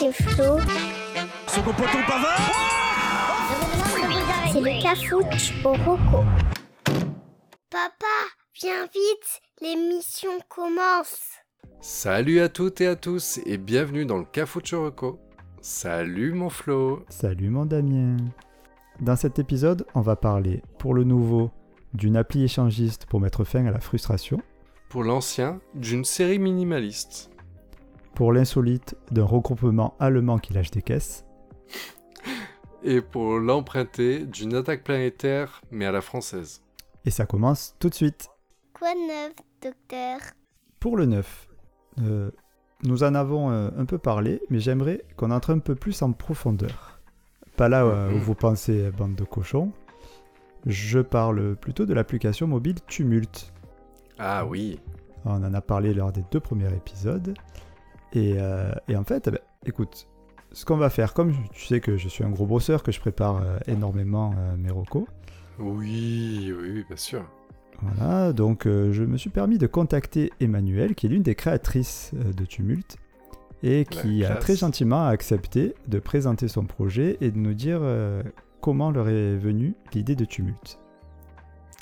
c'est 0.00 0.12
Flo. 0.12 0.56
Poton 1.46 2.02
pavard 2.08 2.40
C'est 4.50 4.60
le 4.60 4.82
cafouche 4.82 5.52
au 5.62 5.72
roco. 5.72 6.24
Papa, 7.68 8.16
viens 8.54 8.84
vite, 8.84 9.42
l'émission 9.60 10.30
commence. 10.48 11.20
Salut 11.82 12.40
à 12.40 12.48
toutes 12.48 12.80
et 12.80 12.86
à 12.86 12.96
tous 12.96 13.40
et 13.44 13.58
bienvenue 13.58 14.06
dans 14.06 14.16
le 14.16 14.24
Cafoucho 14.24 14.90
Salut 15.60 16.32
mon 16.32 16.48
Flo. 16.48 17.04
Salut 17.10 17.50
mon 17.50 17.66
Damien. 17.66 18.16
Dans 19.00 19.16
cet 19.16 19.38
épisode, 19.38 19.84
on 19.94 20.00
va 20.00 20.16
parler, 20.16 20.62
pour 20.78 20.94
le 20.94 21.04
nouveau, 21.04 21.50
d'une 21.92 22.16
appli 22.16 22.44
échangiste 22.44 23.04
pour 23.04 23.20
mettre 23.20 23.44
fin 23.44 23.66
à 23.66 23.70
la 23.70 23.80
frustration. 23.80 24.40
Pour 24.88 25.04
l'ancien, 25.04 25.60
d'une 25.74 26.04
série 26.04 26.38
minimaliste. 26.38 27.29
Pour 28.20 28.34
l'insolite, 28.34 28.96
d'un 29.10 29.24
regroupement 29.24 29.94
allemand 29.98 30.36
qui 30.36 30.52
lâche 30.52 30.70
des 30.70 30.82
caisses. 30.82 31.24
Et 32.84 33.00
pour 33.00 33.38
l'emprunté, 33.38 34.26
d'une 34.26 34.54
attaque 34.56 34.84
planétaire, 34.84 35.62
mais 35.70 35.86
à 35.86 35.90
la 35.90 36.02
française. 36.02 36.60
Et 37.06 37.10
ça 37.10 37.24
commence 37.24 37.76
tout 37.78 37.88
de 37.88 37.94
suite. 37.94 38.28
Quoi 38.78 38.92
de 38.92 39.08
neuf, 39.08 39.32
docteur? 39.62 40.18
Pour 40.80 40.98
le 40.98 41.06
neuf, 41.06 41.48
euh, 42.02 42.30
nous 42.82 43.04
en 43.04 43.14
avons 43.14 43.50
euh, 43.52 43.70
un 43.78 43.86
peu 43.86 43.96
parlé, 43.96 44.42
mais 44.50 44.60
j'aimerais 44.60 45.02
qu'on 45.16 45.30
entre 45.30 45.54
un 45.54 45.58
peu 45.58 45.74
plus 45.74 46.02
en 46.02 46.12
profondeur. 46.12 47.00
Pas 47.56 47.70
là 47.70 47.84
euh, 47.86 48.10
où 48.10 48.16
Mhm. 48.16 48.20
vous 48.20 48.34
pensez 48.34 48.90
bande 48.90 49.14
de 49.14 49.24
cochons. 49.24 49.72
Je 50.66 50.98
parle 50.98 51.56
plutôt 51.56 51.86
de 51.86 51.94
l'application 51.94 52.46
mobile 52.46 52.82
Tumult. 52.86 53.50
Ah 54.18 54.44
oui. 54.44 54.78
On 55.24 55.42
en 55.42 55.54
a 55.54 55.60
parlé 55.62 55.94
lors 55.94 56.12
des 56.12 56.24
deux 56.30 56.40
premiers 56.40 56.74
épisodes. 56.74 57.34
Et, 58.12 58.34
euh, 58.38 58.72
et 58.88 58.96
en 58.96 59.04
fait, 59.04 59.28
eh 59.28 59.30
ben, 59.30 59.40
écoute, 59.66 60.08
ce 60.52 60.64
qu'on 60.64 60.76
va 60.76 60.90
faire, 60.90 61.14
comme 61.14 61.32
tu 61.52 61.66
sais 61.66 61.80
que 61.80 61.96
je 61.96 62.08
suis 62.08 62.24
un 62.24 62.30
gros 62.30 62.46
bosseur, 62.46 62.82
que 62.82 62.90
je 62.92 63.00
prépare 63.00 63.36
euh, 63.42 63.58
énormément 63.68 64.32
euh, 64.36 64.56
mes 64.56 64.70
recos, 64.70 65.04
Oui, 65.58 66.52
oui, 66.58 66.84
bien 66.88 66.96
sûr. 66.96 67.22
voilà, 67.82 68.32
donc 68.32 68.66
euh, 68.66 68.92
je 68.92 69.04
me 69.04 69.16
suis 69.16 69.30
permis 69.30 69.58
de 69.58 69.66
contacter 69.66 70.32
Emmanuel, 70.40 70.94
qui 70.94 71.06
est 71.06 71.08
l'une 71.08 71.22
des 71.22 71.34
créatrices 71.36 72.10
euh, 72.16 72.32
de 72.32 72.44
Tumult, 72.44 72.96
et 73.62 73.84
qui 73.84 74.24
a 74.24 74.36
très 74.36 74.56
gentiment 74.56 75.06
accepté 75.06 75.74
de 75.86 75.98
présenter 75.98 76.48
son 76.48 76.64
projet 76.64 77.18
et 77.20 77.30
de 77.30 77.36
nous 77.36 77.52
dire 77.52 77.80
euh, 77.82 78.22
comment 78.62 78.90
leur 78.90 79.08
est 79.10 79.36
venue 79.36 79.74
l'idée 79.92 80.16
de 80.16 80.24
Tumult. 80.24 80.78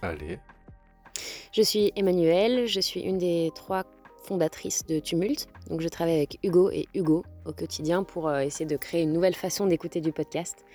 Allez. 0.02 0.40
Je 1.52 1.62
suis 1.62 1.92
Emmanuelle, 1.96 2.66
je 2.66 2.80
suis 2.80 3.00
une 3.00 3.18
des 3.18 3.50
trois 3.54 3.84
fondatrices 4.28 4.86
de 4.86 4.98
Tumult. 4.98 5.46
Donc 5.70 5.80
je 5.80 5.88
travaille 5.88 6.16
avec 6.16 6.38
Hugo 6.42 6.70
et 6.70 6.86
Hugo 6.94 7.24
au 7.46 7.52
quotidien 7.52 8.02
pour 8.04 8.28
euh, 8.28 8.40
essayer 8.40 8.66
de 8.66 8.76
créer 8.76 9.02
une 9.02 9.12
nouvelle 9.12 9.34
façon 9.34 9.66
d'écouter 9.66 10.00
du 10.00 10.12
podcast. 10.12 10.66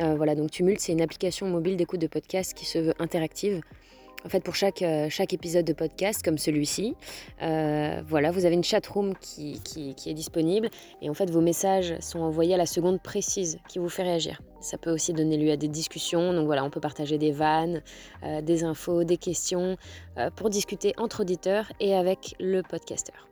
Euh, 0.00 0.14
voilà, 0.14 0.34
donc 0.34 0.50
Tumult, 0.50 0.80
c'est 0.80 0.92
une 0.92 1.02
application 1.02 1.46
mobile 1.48 1.76
d'écoute 1.76 2.00
de 2.00 2.06
podcast 2.06 2.54
qui 2.54 2.64
se 2.64 2.78
veut 2.78 2.94
interactive. 2.98 3.60
En 4.24 4.28
fait, 4.28 4.40
pour 4.40 4.56
chaque, 4.56 4.82
euh, 4.82 5.08
chaque 5.08 5.32
épisode 5.32 5.64
de 5.64 5.72
podcast, 5.72 6.24
comme 6.24 6.38
celui-ci, 6.38 6.96
euh, 7.40 8.02
voilà, 8.04 8.32
vous 8.32 8.46
avez 8.46 8.56
une 8.56 8.64
chatroom 8.64 9.14
qui, 9.16 9.60
qui, 9.62 9.94
qui 9.94 10.10
est 10.10 10.14
disponible 10.14 10.70
et 11.00 11.08
en 11.08 11.14
fait, 11.14 11.30
vos 11.30 11.40
messages 11.40 11.94
sont 12.00 12.18
envoyés 12.20 12.54
à 12.54 12.56
la 12.56 12.66
seconde 12.66 13.00
précise 13.00 13.58
qui 13.68 13.78
vous 13.78 13.88
fait 13.88 14.02
réagir. 14.02 14.42
Ça 14.60 14.76
peut 14.76 14.90
aussi 14.90 15.12
donner 15.12 15.36
lieu 15.36 15.52
à 15.52 15.56
des 15.56 15.68
discussions. 15.68 16.32
Donc 16.32 16.46
voilà, 16.46 16.64
on 16.64 16.70
peut 16.70 16.80
partager 16.80 17.16
des 17.16 17.30
vannes, 17.30 17.80
euh, 18.24 18.42
des 18.42 18.64
infos, 18.64 19.04
des 19.04 19.16
questions 19.16 19.76
pour 20.34 20.50
discuter 20.50 20.94
entre 20.98 21.20
auditeurs 21.20 21.72
et 21.78 21.94
avec 21.94 22.34
le 22.40 22.62
podcasteur. 22.62 23.28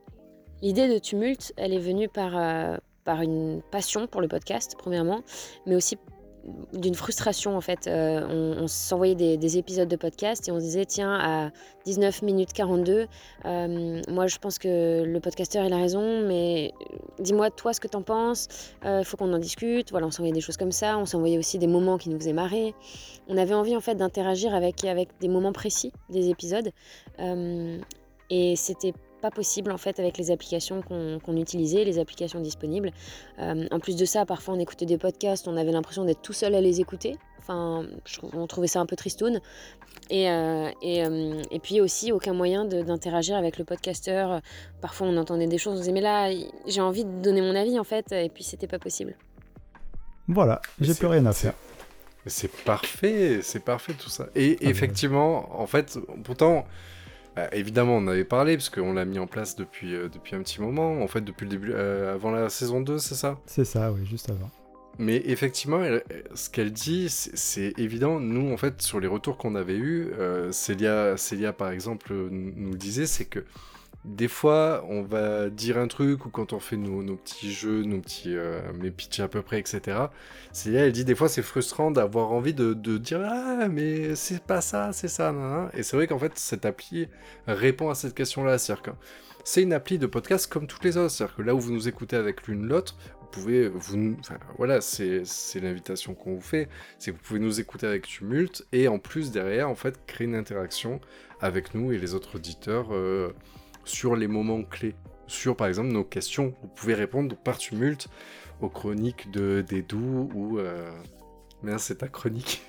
L'idée 0.63 0.89
de 0.89 0.99
Tumult, 0.99 1.53
elle 1.57 1.75
est 1.75 1.79
venue 1.79 2.09
par, 2.09 2.79
par 3.05 3.23
une 3.23 3.61
passion 3.73 4.07
pour 4.07 4.21
le 4.21 4.29
podcast, 4.29 4.77
premièrement, 4.79 5.23
mais 5.67 5.75
aussi 5.75 5.97
d'une 6.73 6.95
frustration 6.95 7.57
en 7.57 7.61
fait. 7.61 7.87
Euh, 7.87 8.57
on 8.61 8.67
s'envoyait 8.67 9.15
des, 9.15 9.37
des 9.37 9.59
épisodes 9.59 9.89
de 9.89 9.97
podcast 9.97 10.49
et 10.49 10.53
on 10.53 10.59
se 10.59 10.65
disait 10.65 10.85
tiens 10.85 11.19
à 11.21 11.51
19 11.85 12.23
minutes 12.23 12.53
42, 12.53 13.07
euh, 13.45 14.03
moi 14.09 14.27
je 14.27 14.39
pense 14.39 14.59
que 14.59 15.05
le 15.05 15.21
podcasteur 15.21 15.65
il 15.65 15.73
a 15.73 15.79
raison, 15.79 16.27
mais 16.27 16.73
dis-moi 17.19 17.51
toi 17.51 17.73
ce 17.73 17.81
que 17.81 17.89
t'en 17.89 18.03
penses, 18.03 18.49
il 18.85 19.05
faut 19.05 19.17
qu'on 19.17 19.33
en 19.33 19.39
discute. 19.39 19.91
Voilà, 19.91 20.07
on 20.07 20.11
s'envoyait 20.11 20.33
des 20.33 20.41
choses 20.41 20.57
comme 20.57 20.73
ça, 20.73 20.99
on 20.99 21.07
s'envoyait 21.07 21.39
aussi 21.39 21.59
des 21.59 21.67
moments 21.67 21.99
qui 21.99 22.09
nous 22.11 22.19
faisaient 22.19 22.33
marrer. 22.33 22.75
On 23.29 23.37
avait 23.37 23.55
envie 23.55 23.77
en 23.77 23.81
fait 23.81 23.95
d'interagir 23.95 24.55
avec, 24.55 24.85
avec 24.85 25.09
des 25.21 25.29
moments 25.29 25.53
précis 25.53 25.93
des 26.11 26.29
épisodes 26.31 26.71
euh, 27.21 27.79
et 28.31 28.57
c'était 28.57 28.93
pas 29.27 29.35
possible 29.35 29.73
en 29.73 29.79
fait 29.79 29.99
avec 29.99 30.19
les 30.19 30.31
applications 30.31 30.81
qu'on 30.83 31.37
utilisait, 31.37 31.85
les 31.85 31.99
applications 31.99 32.41
disponibles. 32.41 32.93
Euh, 33.41 33.67
en 33.71 33.81
plus 33.81 33.97
de 33.97 34.05
ça, 34.05 34.25
parfois 34.25 34.55
on 34.55 34.61
écoutait 34.61 34.87
des 34.87 34.99
podcasts, 34.99 35.49
on 35.49 35.57
avait 35.57 35.73
l'impression 35.73 36.05
d'être 36.05 36.23
tout 36.23 36.33
seul 36.33 36.55
à 36.55 36.61
les 36.61 36.81
écouter. 36.81 37.17
Enfin, 37.39 37.87
je 38.05 38.19
on 38.33 38.47
trouvait 38.47 38.67
ça 38.67 38.81
un 38.81 38.87
peu 38.87 38.97
tristoun. 38.97 39.41
Et, 40.11 40.31
euh, 40.31 40.69
et, 40.83 41.05
euh, 41.05 41.43
et 41.51 41.59
puis 41.59 41.81
aussi, 41.81 42.13
aucun 42.13 42.33
moyen 42.33 42.65
d'interagir 42.65 43.37
avec 43.37 43.59
le 43.59 43.65
podcasteur. 43.65 44.41
Parfois, 44.81 45.09
on 45.09 45.17
entendait 45.17 45.47
des 45.47 45.59
choses, 45.59 45.75
on 45.75 45.77
se 45.77 45.81
disait, 45.83 45.93
mais 45.93 46.01
là, 46.01 46.31
j'ai 46.67 46.81
envie 46.81 47.05
de 47.05 47.23
donner 47.23 47.41
mon 47.43 47.55
avis 47.55 47.79
en 47.79 47.85
fait, 47.85 48.13
et 48.13 48.29
puis 48.29 48.45
c'était 48.45 48.67
pas 48.69 48.79
possible. 48.79 49.17
Voilà, 50.29 50.61
j'ai 50.81 50.95
plus 50.95 51.07
rien 51.07 51.25
à 51.27 51.33
c'est- 51.33 51.49
faire. 51.49 51.55
C'est 52.29 52.51
parfait, 52.65 53.39
c'est 53.43 53.65
parfait 53.65 53.95
tout 53.95 54.11
ça. 54.11 54.27
Et 54.35 54.57
bah. 54.57 54.69
effectivement, 54.69 55.61
en 55.61 55.67
fait, 55.69 55.97
pourtant, 56.25 56.65
bah, 57.37 57.49
évidemment, 57.53 57.97
on 57.97 58.07
avait 58.09 58.25
parlé 58.25 58.57
parce 58.57 58.71
qu'on 58.71 58.95
l'a 58.95 59.05
mis 59.05 59.19
en 59.19 59.27
place 59.27 59.55
depuis, 59.57 59.95
euh, 59.95 60.09
depuis 60.09 60.35
un 60.35 60.41
petit 60.43 60.61
moment. 60.61 61.03
En 61.03 61.07
fait, 61.07 61.21
depuis 61.21 61.45
le 61.45 61.51
début, 61.51 61.73
euh, 61.75 62.15
avant 62.15 62.31
la 62.31 62.49
saison 62.49 62.81
2, 62.81 62.99
c'est 62.99 63.15
ça? 63.15 63.39
C'est 63.47 63.65
ça, 63.67 63.93
oui, 63.93 64.07
juste 64.07 64.31
avant. 64.31 64.51
Mais 64.99 65.21
effectivement, 65.27 65.83
elle- 65.85 66.03
ce 66.35 66.49
qu'elle 66.49 66.73
dit, 66.73 67.09
c'est 67.11 67.79
évident. 67.79 68.19
Nous, 68.19 68.51
en 68.51 68.57
fait, 68.57 68.81
sur 68.81 68.99
les 68.99 69.07
retours 69.07 69.37
qu'on 69.37 69.55
avait 69.55 69.77
eus, 69.77 70.09
euh, 70.19 70.51
Célia, 70.53 71.19
Célia, 71.19 71.53
par 71.53 71.71
exemple, 71.71 72.13
euh, 72.15 72.29
nous 72.31 72.75
disait, 72.77 73.05
c'est 73.05 73.27
que 73.27 73.45
des 74.07 74.29
fois, 74.29 74.85
on 74.89 75.03
va 75.03 75.51
dire 75.51 75.79
un 75.79 75.89
truc, 75.89 76.27
ou 76.27 76.31
quand 76.31 76.53
on 76.53 76.61
fait 76.61 76.77
nos, 76.77 77.17
petits 77.17 77.53
jeux, 77.53 77.83
nos 77.83 78.01
petits 78.01 78.37
euh, 78.37 78.61
mes 78.75 78.93
pitchs 78.93 79.19
à 79.19 79.27
peu 79.27 79.43
près, 79.43 79.59
etc. 79.59 79.99
Célia, 80.53 80.87
elle 80.87 80.93
dit 80.93 81.05
des 81.05 81.17
fois, 81.17 81.29
c'est 81.29 81.43
frustrant 81.43 81.91
d'avoir 81.91 82.31
envie 82.31 82.55
de, 82.55 82.73
dire 82.99 83.21
Ah, 83.25 83.67
mais 83.69 84.15
c'est 84.15 84.43
pas 84.43 84.61
ça, 84.61 84.93
c'est 84.93 85.09
ça. 85.09 85.35
Et 85.75 85.83
c'est 85.83 85.97
vrai 85.97 86.07
qu'en 86.07 86.21
fait, 86.21 86.39
cette 86.39 86.65
appli 86.65 87.09
répond 87.49 87.91
à 87.91 87.97
cette 87.97 88.15
question-là. 88.15 88.59
C'est-à-dire 88.59 88.83
que 88.83 88.91
c'est 89.45 89.63
une 89.63 89.73
appli 89.73 89.99
de 89.99 90.07
podcast 90.07 90.47
comme 90.51 90.69
toutes 90.69 90.85
les 90.85 90.97
autres. 90.97 91.11
C'est-à-dire 91.11 91.37
que 91.37 91.43
là 91.43 91.55
où 91.55 91.59
vous 91.59 91.73
nous 91.73 91.89
écoutez 91.89 92.17
avec 92.17 92.47
l'une 92.47 92.69
l'autre, 92.69 92.97
vous 93.21 93.27
pouvez, 93.43 93.69
vous, 93.69 94.17
enfin, 94.21 94.39
voilà, 94.57 94.81
c'est 94.81 95.25
c'est 95.25 95.59
l'invitation 95.59 96.15
qu'on 96.15 96.37
vous 96.37 96.41
fait, 96.41 96.69
c'est 96.99 97.11
que 97.11 97.17
vous 97.17 97.23
pouvez 97.23 97.41
nous 97.41 97.59
écouter 97.59 97.89
avec 97.89 98.07
Tumult 98.07 98.65
et 98.73 98.87
en 98.87 99.01
plus 99.01 99.33
derrière, 99.33 99.69
en 99.69 99.75
fait, 99.75 99.99
créer 100.07 100.29
une 100.29 100.37
interaction 100.37 101.01
avec 101.41 101.75
nous 101.75 101.93
et 101.93 101.99
les 101.99 102.15
autres 102.15 102.37
auditeurs 102.37 102.95
euh, 102.95 103.33
sur 103.87 104.15
les 104.17 104.29
moments 104.29 104.63
clés, 104.63 104.95
sur 105.27 105.57
par 105.57 105.69
exemple 105.69 105.89
nos 105.89 106.05
questions. 106.05 106.53
Vous 106.63 106.69
pouvez 106.69 106.93
répondre 106.95 107.35
par 107.37 107.57
Tumult 107.57 108.09
aux 108.61 108.69
chroniques 108.69 109.31
de 109.31 109.65
d'Edu 109.67 109.97
ou 109.97 110.59
euh... 110.59 110.91
Merde, 111.63 111.81
c'est 111.81 111.97
ta 111.97 112.09
chronique. 112.09 112.63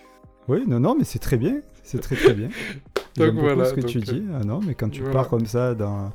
Oui, 0.48 0.64
non, 0.66 0.80
non, 0.80 0.96
mais 0.98 1.04
c'est 1.04 1.20
très 1.20 1.36
bien. 1.38 1.60
C'est 1.84 2.00
très 2.00 2.16
très 2.16 2.34
bien. 2.34 2.48
Beaucoup 3.18 3.40
voilà, 3.40 3.66
ce 3.66 3.74
que 3.74 3.82
tu 3.82 4.00
donc, 4.00 4.10
euh, 4.10 4.14
dis. 4.14 4.24
Ah 4.34 4.44
non, 4.46 4.60
mais 4.66 4.76
quand 4.76 4.90
tu 4.90 5.02
voilà. 5.02 5.14
pars 5.16 5.30
comme 5.30 5.46
ça 5.46 5.74
dans, 5.76 6.14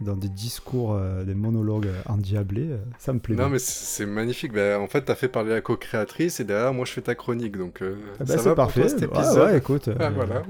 dans 0.00 0.16
des 0.16 0.28
discours, 0.28 0.94
euh, 0.94 1.24
des 1.24 1.34
monologues 1.34 1.88
endiablés, 2.06 2.70
euh, 2.72 2.78
ça 2.98 3.12
me 3.12 3.20
plaît. 3.20 3.36
Non 3.36 3.44
bien. 3.44 3.52
mais 3.52 3.58
c'est 3.58 4.04
magnifique. 4.06 4.52
Bah, 4.52 4.78
en 4.80 4.86
fait, 4.88 5.02
t'as 5.02 5.14
fait 5.14 5.28
parler 5.28 5.50
la 5.50 5.60
co-créatrice 5.60 6.40
et 6.40 6.44
derrière, 6.44 6.74
moi, 6.74 6.84
je 6.84 6.92
fais 6.92 7.02
ta 7.02 7.14
chronique. 7.14 7.56
Donc, 7.56 7.82
euh, 7.82 7.96
Ah 8.18 8.24
bah, 8.24 8.26
ça 8.26 8.38
c'est 8.38 8.44
va 8.50 8.54
pour 8.54 8.64
parfait. 8.64 8.80
toi, 8.80 8.88
cet 8.90 9.10
Ah 9.14 9.44
ouais, 9.44 9.58
écoute. 9.58 9.88
Ah, 9.98 10.04
euh, 10.04 10.10
voilà. 10.10 10.42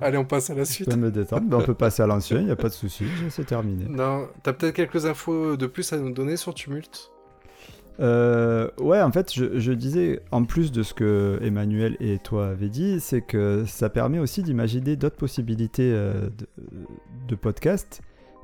Allez, 0.00 0.16
on 0.18 0.24
passe 0.24 0.50
à 0.50 0.54
la 0.54 0.64
Je 0.64 0.72
suite. 0.72 0.88
peux 0.90 0.96
me 0.96 1.10
détendre. 1.10 1.58
On 1.58 1.62
peut 1.62 1.74
passer 1.74 2.02
à 2.02 2.06
l'ancien, 2.06 2.38
il 2.38 2.46
n'y 2.46 2.50
a 2.50 2.56
pas 2.56 2.68
de 2.68 2.74
souci. 2.74 3.04
C'est 3.28 3.46
terminé. 3.46 3.84
Non, 3.88 4.28
t'as 4.42 4.52
peut-être 4.52 4.74
quelques 4.74 5.06
infos 5.06 5.56
de 5.56 5.66
plus 5.66 5.92
à 5.92 5.98
nous 5.98 6.10
donner 6.12 6.36
sur 6.36 6.54
Tumult? 6.54 7.10
Euh, 8.00 8.70
ouais, 8.78 9.02
en 9.02 9.12
fait, 9.12 9.30
je, 9.34 9.58
je 9.58 9.72
disais, 9.72 10.20
en 10.30 10.44
plus 10.44 10.72
de 10.72 10.82
ce 10.82 10.94
que 10.94 11.38
Emmanuel 11.42 11.98
et 12.00 12.18
toi 12.18 12.48
avez 12.48 12.70
dit, 12.70 12.98
c'est 12.98 13.20
que 13.20 13.64
ça 13.66 13.90
permet 13.90 14.18
aussi 14.18 14.42
d'imaginer 14.42 14.96
d'autres 14.96 15.16
possibilités 15.16 15.92
euh, 15.94 16.30
de, 16.38 16.46
de 17.28 17.34
podcast. 17.34 18.00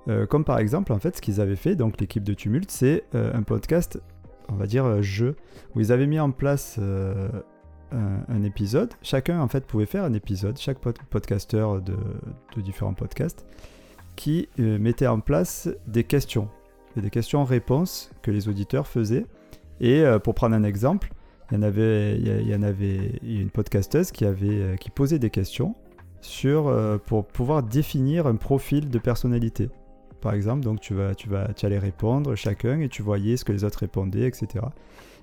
Euh, 0.09 0.27
comme 0.27 0.45
par 0.45 0.59
exemple, 0.59 0.93
en 0.93 0.99
fait, 0.99 1.17
ce 1.17 1.23
qu'ils 1.23 1.41
avaient 1.41 1.57
fait, 1.57 1.75
donc 1.75 1.99
l'équipe 2.01 2.23
de 2.23 2.35
Tumult, 2.35 2.71
c'est 2.71 3.05
un 3.15 3.43
podcast, 3.43 3.99
on 4.51 4.57
va 4.57 4.67
dire 4.67 5.03
jeu, 5.03 5.37
où 5.75 5.81
ils 5.81 5.91
avaient 5.91 6.07
mis 6.07 6.21
en 6.21 6.31
place 6.33 6.79
un, 7.97 8.43
épisode. 8.43 8.93
Chacun, 9.03 9.41
en 9.41 9.49
fait, 9.49 9.67
pouvait 9.67 9.87
faire 9.87 10.05
un 10.05 10.13
épisode, 10.13 10.59
chaque 10.59 10.79
pod- 10.79 10.99
podcasteur 11.11 11.81
de, 11.81 11.97
différents 12.57 12.95
podcasts, 12.95 13.47
qui 14.15 14.49
euh, 14.59 14.79
mettait 14.79 15.07
en 15.07 15.21
place 15.21 15.69
des 15.87 16.05
questions, 16.05 16.49
et 16.97 17.01
des 17.01 17.11
questions-réponses 17.11 18.11
que 18.23 18.31
les 18.31 18.49
auditeurs 18.49 18.87
faisaient. 18.87 19.27
Et 19.81 20.01
euh, 20.01 20.19
pour 20.19 20.35
prendre 20.35 20.55
un 20.55 20.65
exemple, 20.65 21.11
il 21.53 21.59
y 21.59 22.55
en 22.55 22.63
avait, 22.63 23.21
une 23.23 23.51
podcasteuse 23.51 24.11
qui, 24.11 24.25
avait, 24.25 24.49
euh, 24.49 24.77
qui 24.77 24.91
posait 24.91 25.19
des 25.19 25.31
questions 25.31 25.75
sur, 26.21 26.69
euh, 26.69 26.99
pour 26.99 27.27
pouvoir 27.27 27.63
définir 27.63 28.27
un 28.27 28.37
profil 28.37 28.89
de 28.91 28.99
personnalité. 28.99 29.69
par 30.21 30.35
exemple. 30.35 30.63
Donc 30.63 30.81
tu 30.81 30.95
vas, 30.95 31.15
tu 31.15 31.29
vas, 31.29 31.53
tu 31.53 31.67
allais 31.67 31.79
répondre 31.79 32.35
chacun 32.35 32.81
et 32.81 32.89
tu 32.89 33.03
voyais 33.03 33.37
ce 33.37 33.45
que 33.45 33.53
les 33.53 33.63
autres 33.63 33.79
répondaient, 33.79 34.27
etc. 34.27 34.65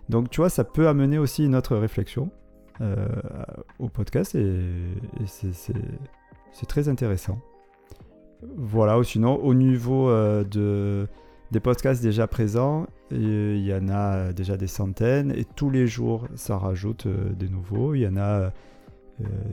Donc 0.08 0.30
tu 0.30 0.40
vois, 0.40 0.50
ça 0.50 0.64
peut 0.64 0.88
amener 0.88 1.18
aussi 1.18 1.46
une 1.46 1.56
autre 1.56 1.76
réflexion 1.76 2.30
euh, 2.82 3.08
au 3.80 3.88
podcast 3.88 4.36
et, 4.36 4.62
c'est- 5.26 5.74
très 6.68 6.90
intéressant. 6.90 7.40
Voilà, 8.58 9.00
ou 9.00 9.04
sinon 9.04 9.36
au 9.38 9.54
niveau 9.54 10.10
euh, 10.10 10.44
de, 10.44 11.08
des 11.52 11.60
podcasts 11.60 12.02
déjà 12.04 12.28
présents, 12.28 12.88
euh, 13.12 13.56
il 13.58 13.66
y 13.66 13.74
en 13.74 13.90
a 13.90 14.34
déjà 14.34 14.58
des 14.58 14.68
centaines 14.68 15.32
et 15.32 15.46
tous 15.46 15.70
les 15.70 15.88
jours 15.88 16.28
ça 16.36 16.58
rajoute 16.58 17.08
des 17.08 17.48
nouveaux. 17.50 17.94
Il 17.96 18.02
y 18.02 18.08
en 18.08 18.18
a, 18.18 18.52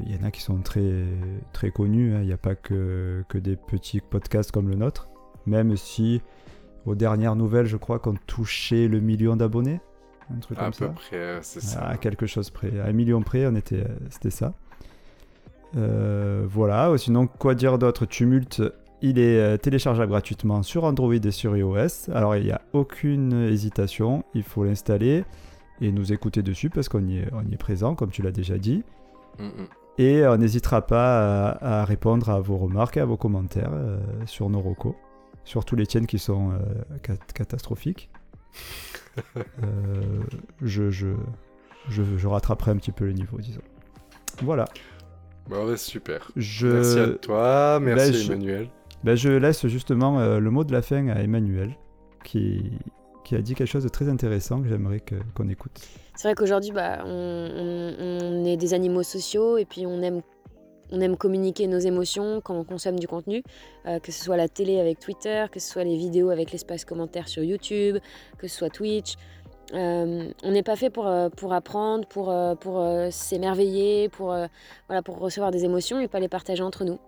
il 0.07 0.15
y 0.15 0.19
en 0.19 0.25
a 0.25 0.31
qui 0.31 0.41
sont 0.41 0.59
très, 0.59 1.05
très 1.53 1.71
connus, 1.71 2.15
hein. 2.15 2.21
il 2.23 2.27
n'y 2.27 2.33
a 2.33 2.39
pas 2.39 2.55
que, 2.55 3.25
que 3.29 3.39
des 3.39 3.57
petits 3.57 4.01
podcasts 4.01 4.51
comme 4.51 4.69
le 4.69 4.77
nôtre, 4.77 5.09
même 5.47 5.77
si 5.77 6.21
aux 6.87 6.95
dernières 6.95 7.37
nouvelles 7.37 7.67
je 7.67 7.77
crois 7.77 7.99
qu'on 7.99 8.15
touchait 8.27 8.89
le 8.89 9.01
million 9.01 9.37
d'abonnés, 9.37 9.81
un 10.35 10.39
truc 10.41 10.59
À 10.59 10.63
comme 10.65 10.71
peu 10.73 10.87
ça. 10.87 10.93
près, 10.93 11.17
euh, 11.17 11.39
c'est 11.43 11.61
ça. 11.63 11.81
À 11.83 11.97
quelque 11.97 12.27
chose 12.27 12.51
près. 12.51 12.79
À 12.81 12.87
un 12.87 12.93
million 12.93 13.23
près, 13.23 13.47
on 13.47 13.55
était, 13.55 13.81
euh, 13.81 13.89
c'était 14.11 14.31
ça. 14.31 14.53
Euh, 15.77 16.47
voilà. 16.49 16.97
Sinon, 16.99 17.27
quoi 17.27 17.55
dire 17.55 17.79
d'autre? 17.79 18.07
Tumult, 18.07 18.63
il 19.03 19.19
est 19.19 19.41
euh, 19.41 19.57
téléchargeable 19.57 20.11
gratuitement 20.11 20.63
sur 20.63 20.85
Android 20.85 21.15
et 21.15 21.31
sur 21.31 21.57
iOS. 21.57 22.11
Alors, 22.13 22.37
il 22.37 22.45
n'y 22.45 22.51
a 22.53 22.61
aucune 22.73 23.33
hésitation. 23.49 24.25
Il 24.35 24.43
faut 24.43 24.65
l'installer 24.65 25.25
et 25.81 25.93
nous 25.93 26.13
écouter 26.13 26.43
dessus 26.43 26.71
parce 26.71 26.89
qu'on 26.89 27.07
y, 27.07 27.19
est- 27.19 27.29
on 27.33 27.43
y 27.49 27.55
est 27.55 27.59
présent, 27.59 27.95
comme 27.95 28.11
tu 28.11 28.23
l'as 28.23 28.33
déjà 28.33 28.59
dit. 28.59 28.83
Mm. 29.39 29.49
Et 29.99 30.27
on 30.27 30.37
n'hésitera 30.39 30.83
pas 30.87 31.51
à, 31.53 31.81
à 31.81 31.85
répondre 31.85 32.31
à 32.31 32.41
vos 32.41 32.57
remarques 32.57 32.97
et 32.97 33.01
à 33.01 33.05
vos 33.05 33.17
commentaires 33.17 33.71
euh, 33.73 33.99
sur 34.27 34.49
nos 34.51 34.61
recos. 34.61 34.95
Surtout 35.45 35.77
les 35.77 35.87
tiennes 35.87 36.07
qui 36.07 36.19
sont 36.19 36.51
euh, 36.53 36.57
cat- 37.03 37.17
catastrophiques. 37.35 38.11
Euh, 39.63 40.23
je, 40.63 40.91
je, 40.91 41.09
je, 41.89 42.03
je 42.17 42.27
rattraperai 42.27 42.71
un 42.71 42.77
petit 42.77 42.93
peu 42.93 43.05
le 43.07 43.13
niveau, 43.13 43.39
disons. 43.39 43.61
Voilà. 44.43 44.67
Bon, 45.49 45.67
ouais, 45.67 45.77
super. 45.77 46.31
Je, 46.37 46.67
Merci 46.69 46.99
à 46.99 47.09
toi, 47.19 47.81
merci 47.81 48.11
ben, 48.13 48.19
je- 48.19 48.33
Emmanuel. 48.33 48.69
ben, 49.05 49.17
je 49.17 49.29
laisse 49.31 49.67
justement 49.67 50.21
euh, 50.21 50.39
le 50.39 50.51
mot 50.51 50.65
de 50.65 50.73
la 50.73 50.83
fin 50.83 51.09
à 51.09 51.21
Emmanuel, 51.23 51.77
qui, 52.25 52.73
qui 53.25 53.35
a 53.35 53.41
dit 53.43 53.55
quelque 53.55 53.69
chose 53.69 53.85
de 53.85 53.89
très 53.89 54.09
intéressant 54.09 54.63
que 54.63 54.69
j'aimerais 54.69 55.03
qu'on 55.35 55.49
écoute. 55.49 55.81
C'est 56.15 56.29
vrai 56.29 56.35
qu'aujourd'hui, 56.35 56.71
bah, 56.73 57.03
on, 57.05 57.09
on- 57.11 58.19
on 58.23 58.45
est 58.45 58.57
des 58.57 58.75
animaux 58.75 59.03
sociaux 59.03 59.59
et 59.59 59.65
puis 59.65 59.87
on 59.87 60.01
aime, 60.03 60.21
on 60.93 61.01
aime 61.01 61.17
communiquer 61.17 61.67
nos 61.67 61.79
émotions 61.79 62.41
quand 62.41 62.55
on 62.55 62.65
consomme 62.65 62.99
du 62.99 63.07
contenu, 63.07 63.43
euh, 63.87 63.99
que 63.99 64.13
ce 64.13 64.25
soit 64.25 64.37
la 64.37 64.49
télé 64.49 64.81
avec 64.81 64.99
Twitter, 64.99 65.47
que 65.51 65.61
ce 65.61 65.69
soit 65.71 65.85
les 65.85 65.97
vidéos 65.97 66.31
avec 66.31 66.53
l'espace 66.53 66.85
commentaire 66.85 67.29
sur 67.29 67.43
YouTube, 67.43 67.99
que 68.39 68.49
ce 68.49 68.57
soit 68.57 68.71
Twitch. 68.71 69.15
Euh, 69.73 70.31
on 70.43 70.51
n'est 70.51 70.65
pas 70.65 70.77
fait 70.77 70.91
pour, 70.91 71.07
euh, 71.07 71.29
apprendre, 71.51 72.07
pour, 72.09 72.35
s'émerveiller, 73.11 74.09
pour, 74.09 74.35
recevoir 74.89 75.51
des 75.51 75.65
émotions 75.65 76.01
et 76.01 76.09
pas 76.09 76.21
les 76.21 76.29
partager 76.29 76.63
entre 76.63 76.85
nous. 76.85 76.99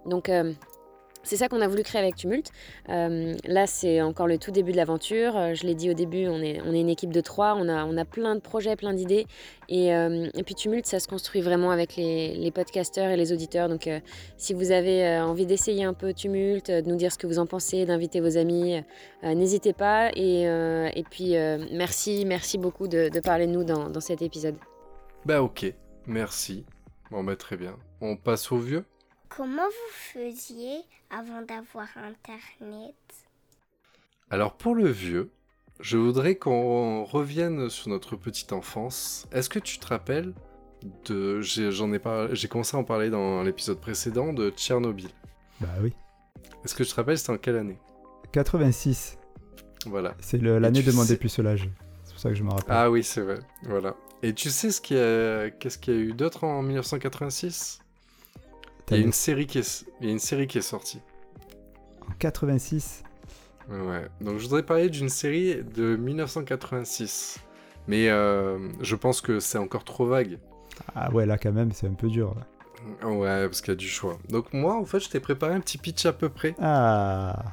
C'est 1.23 1.37
ça 1.37 1.49
qu'on 1.49 1.61
a 1.61 1.69
voulu 1.69 1.83
créer 1.83 2.01
avec 2.01 2.17
Tumult. 2.17 2.51
Euh, 2.89 3.35
là, 3.45 3.67
c'est 3.67 4.01
encore 4.03 4.27
le 4.27 4.39
tout 4.39 4.51
début 4.51 4.73
de 4.73 4.77
l'aventure. 4.77 5.37
Euh, 5.37 5.55
je 5.55 5.67
l'ai 5.67 5.75
dit 5.75 5.91
au 5.91 5.95
début, 5.95 6.27
on 6.29 6.43
est, 6.43 6.61
on 6.67 6.73
est 6.75 6.81
une 6.81 6.89
équipe 6.89 7.13
de 7.13 7.21
trois, 7.21 7.55
on 7.57 7.69
a, 7.69 7.85
on 7.85 7.97
a 7.97 8.05
plein 8.05 8.35
de 8.35 8.41
projets, 8.41 8.77
plein 8.77 8.93
d'idées. 8.93 9.27
Et, 9.69 9.95
euh, 9.95 10.29
puis 10.45 10.55
Tumult, 10.55 10.87
ça 10.87 11.01
se 11.01 11.09
construit 11.09 11.41
vraiment 11.41 11.71
avec 11.71 11.97
les, 11.97 12.35
les 12.35 12.51
podcasteurs 12.51 13.11
et 13.11 13.17
les 13.17 13.33
auditeurs. 13.33 13.69
Donc 13.69 13.89
si 14.37 14.55
vous 14.55 14.71
avez 14.71 15.21
envie 15.21 15.47
d'essayer 15.47 15.85
un 15.85 15.95
peu 15.95 16.13
Tumult, 16.13 16.71
de 16.71 16.89
nous 16.89 16.97
dire 16.97 17.13
ce 17.13 17.19
que 17.19 17.27
vous 17.27 17.39
en 17.39 17.47
pensez, 17.47 17.87
d'inviter 17.87 18.21
vos 18.21 18.37
amis, 18.37 18.83
n'hésitez 19.23 19.73
pas. 19.73 20.11
Et, 20.15 20.43
et 20.43 21.05
puis 21.11 21.35
merci, 21.73 22.25
merci 22.27 22.59
beaucoup 22.59 22.89
de, 22.89 23.09
de 23.09 23.21
parler 23.21 23.47
de 23.47 23.53
nous 23.53 23.65
dans, 23.65 23.89
dans 23.89 24.01
cet 24.01 24.21
épisode. 24.21 24.57
Bah 25.25 25.43
ok, 25.43 25.73
merci. 26.07 26.67
Bon 27.11 27.23
bah 27.23 27.37
très 27.37 27.57
bien. 27.57 27.77
On 28.01 28.17
passe 28.17 28.51
au 28.53 28.59
vieux? 28.59 28.85
Comment 29.37 29.67
vous 29.67 29.93
faisiez 29.93 30.81
avant 31.11 31.43
d'avoir 31.43 31.89
Internet? 31.97 32.95
Alors 34.31 34.55
pour 34.57 34.75
le 34.75 34.89
vieux, 34.89 35.31
je 35.81 35.97
voudrais 35.97 36.37
qu'on 36.37 37.05
revienne 37.05 37.69
sur 37.71 37.89
notre 37.89 38.17
petite 38.17 38.53
enfance. 38.53 39.27
Est-ce 39.33 39.49
que 39.49 39.59
tu 39.59 39.79
te 39.79 39.87
rappelles 39.87 40.33
de 41.07 41.41
j'ai- 41.41 41.71
j'en 41.71 41.93
ai 41.93 41.99
pas 41.99 42.33
j'ai 42.35 42.49
commencé 42.49 42.77
à 42.77 42.81
en 42.81 42.85
parler 42.85 43.09
dans 43.11 43.43
l'épisode 43.43 43.81
précédent 43.81 44.33
de 44.33 44.51
Tchernobyl. 44.51 45.09
Bah 45.61 45.69
oui. 45.81 45.93
Est-ce 46.65 46.75
que 46.75 46.83
tu 46.83 46.91
te 46.91 46.97
rappelles 46.97 47.19
c'était 47.19 47.33
en 47.33 47.39
quelle 47.39 47.57
année? 47.57 47.79
86, 48.33 49.19
Voilà. 49.87 50.15
c'est 50.21 50.41
l'année 50.43 50.83
de 50.83 50.93
mon 50.93 51.03
sais- 51.03 51.15
dépucelage. 51.15 51.69
C'est 52.05 52.13
pour 52.13 52.21
ça 52.21 52.29
que 52.31 52.35
je 52.35 52.43
me 52.43 52.51
rappelle. 52.51 52.75
Ah 52.75 52.91
oui, 52.91 53.03
c'est 53.05 53.21
vrai. 53.21 53.39
Voilà. 53.65 53.95
Et 54.23 54.33
tu 54.35 54.51
sais 54.51 54.71
ce 54.71 54.81
qu'il 54.81 54.97
y 54.97 55.01
a 55.01 55.51
qu'est-ce 55.51 55.79
qu'il 55.79 55.95
y 55.95 55.97
a 55.97 56.01
eu 56.01 56.13
d'autre 56.13 56.45
en 56.45 56.63
1986 56.63 57.81
Il 58.95 59.01
y 59.01 59.03
a 59.03 59.07
une 59.07 59.13
série 59.13 59.47
qui 59.47 59.59
est 59.59 59.85
il 60.01 60.07
y 60.07 60.11
a 60.11 60.13
une 60.13 60.19
série 60.19 60.47
qui 60.47 60.59
est 60.59 60.63
sortie. 60.63 61.01
En 62.09 62.13
86, 62.19 63.03
Ouais, 63.71 64.07
donc 64.21 64.39
je 64.39 64.43
voudrais 64.45 64.65
parler 64.65 64.91
d'une 64.91 65.09
série 65.09 65.63
de 65.63 65.97
1986. 65.97 67.39
Mais 67.89 68.09
euh, 68.11 68.59
je 68.81 68.95
pense 68.97 69.21
que 69.21 69.41
c'est 69.41 69.59
encore 69.59 69.85
trop 69.85 70.07
vague. 70.07 70.39
ah 70.95 71.11
ouais, 71.13 71.27
là 71.27 71.39
quand 71.39 71.53
même, 71.53 71.73
c'est 71.73 71.87
un 71.87 71.95
peu 71.95 72.09
dur. 72.09 72.35
là. 72.35 73.09
Ouais, 73.09 73.47
parce 73.49 73.61
qu'il 73.61 73.71
y 73.71 73.77
a 73.77 73.77
du 73.77 73.89
choix. 73.89 74.19
Donc 74.29 74.53
moi, 74.53 74.77
en 74.77 74.85
fait, 74.85 75.01
je 75.01 75.09
t'ai 75.09 75.21
préparé 75.21 75.55
un 75.55 75.61
petit 75.61 75.79
pitch 75.79 76.05
à 76.07 76.13
peu 76.13 76.29
près. 76.29 76.55
Ah, 76.61 77.45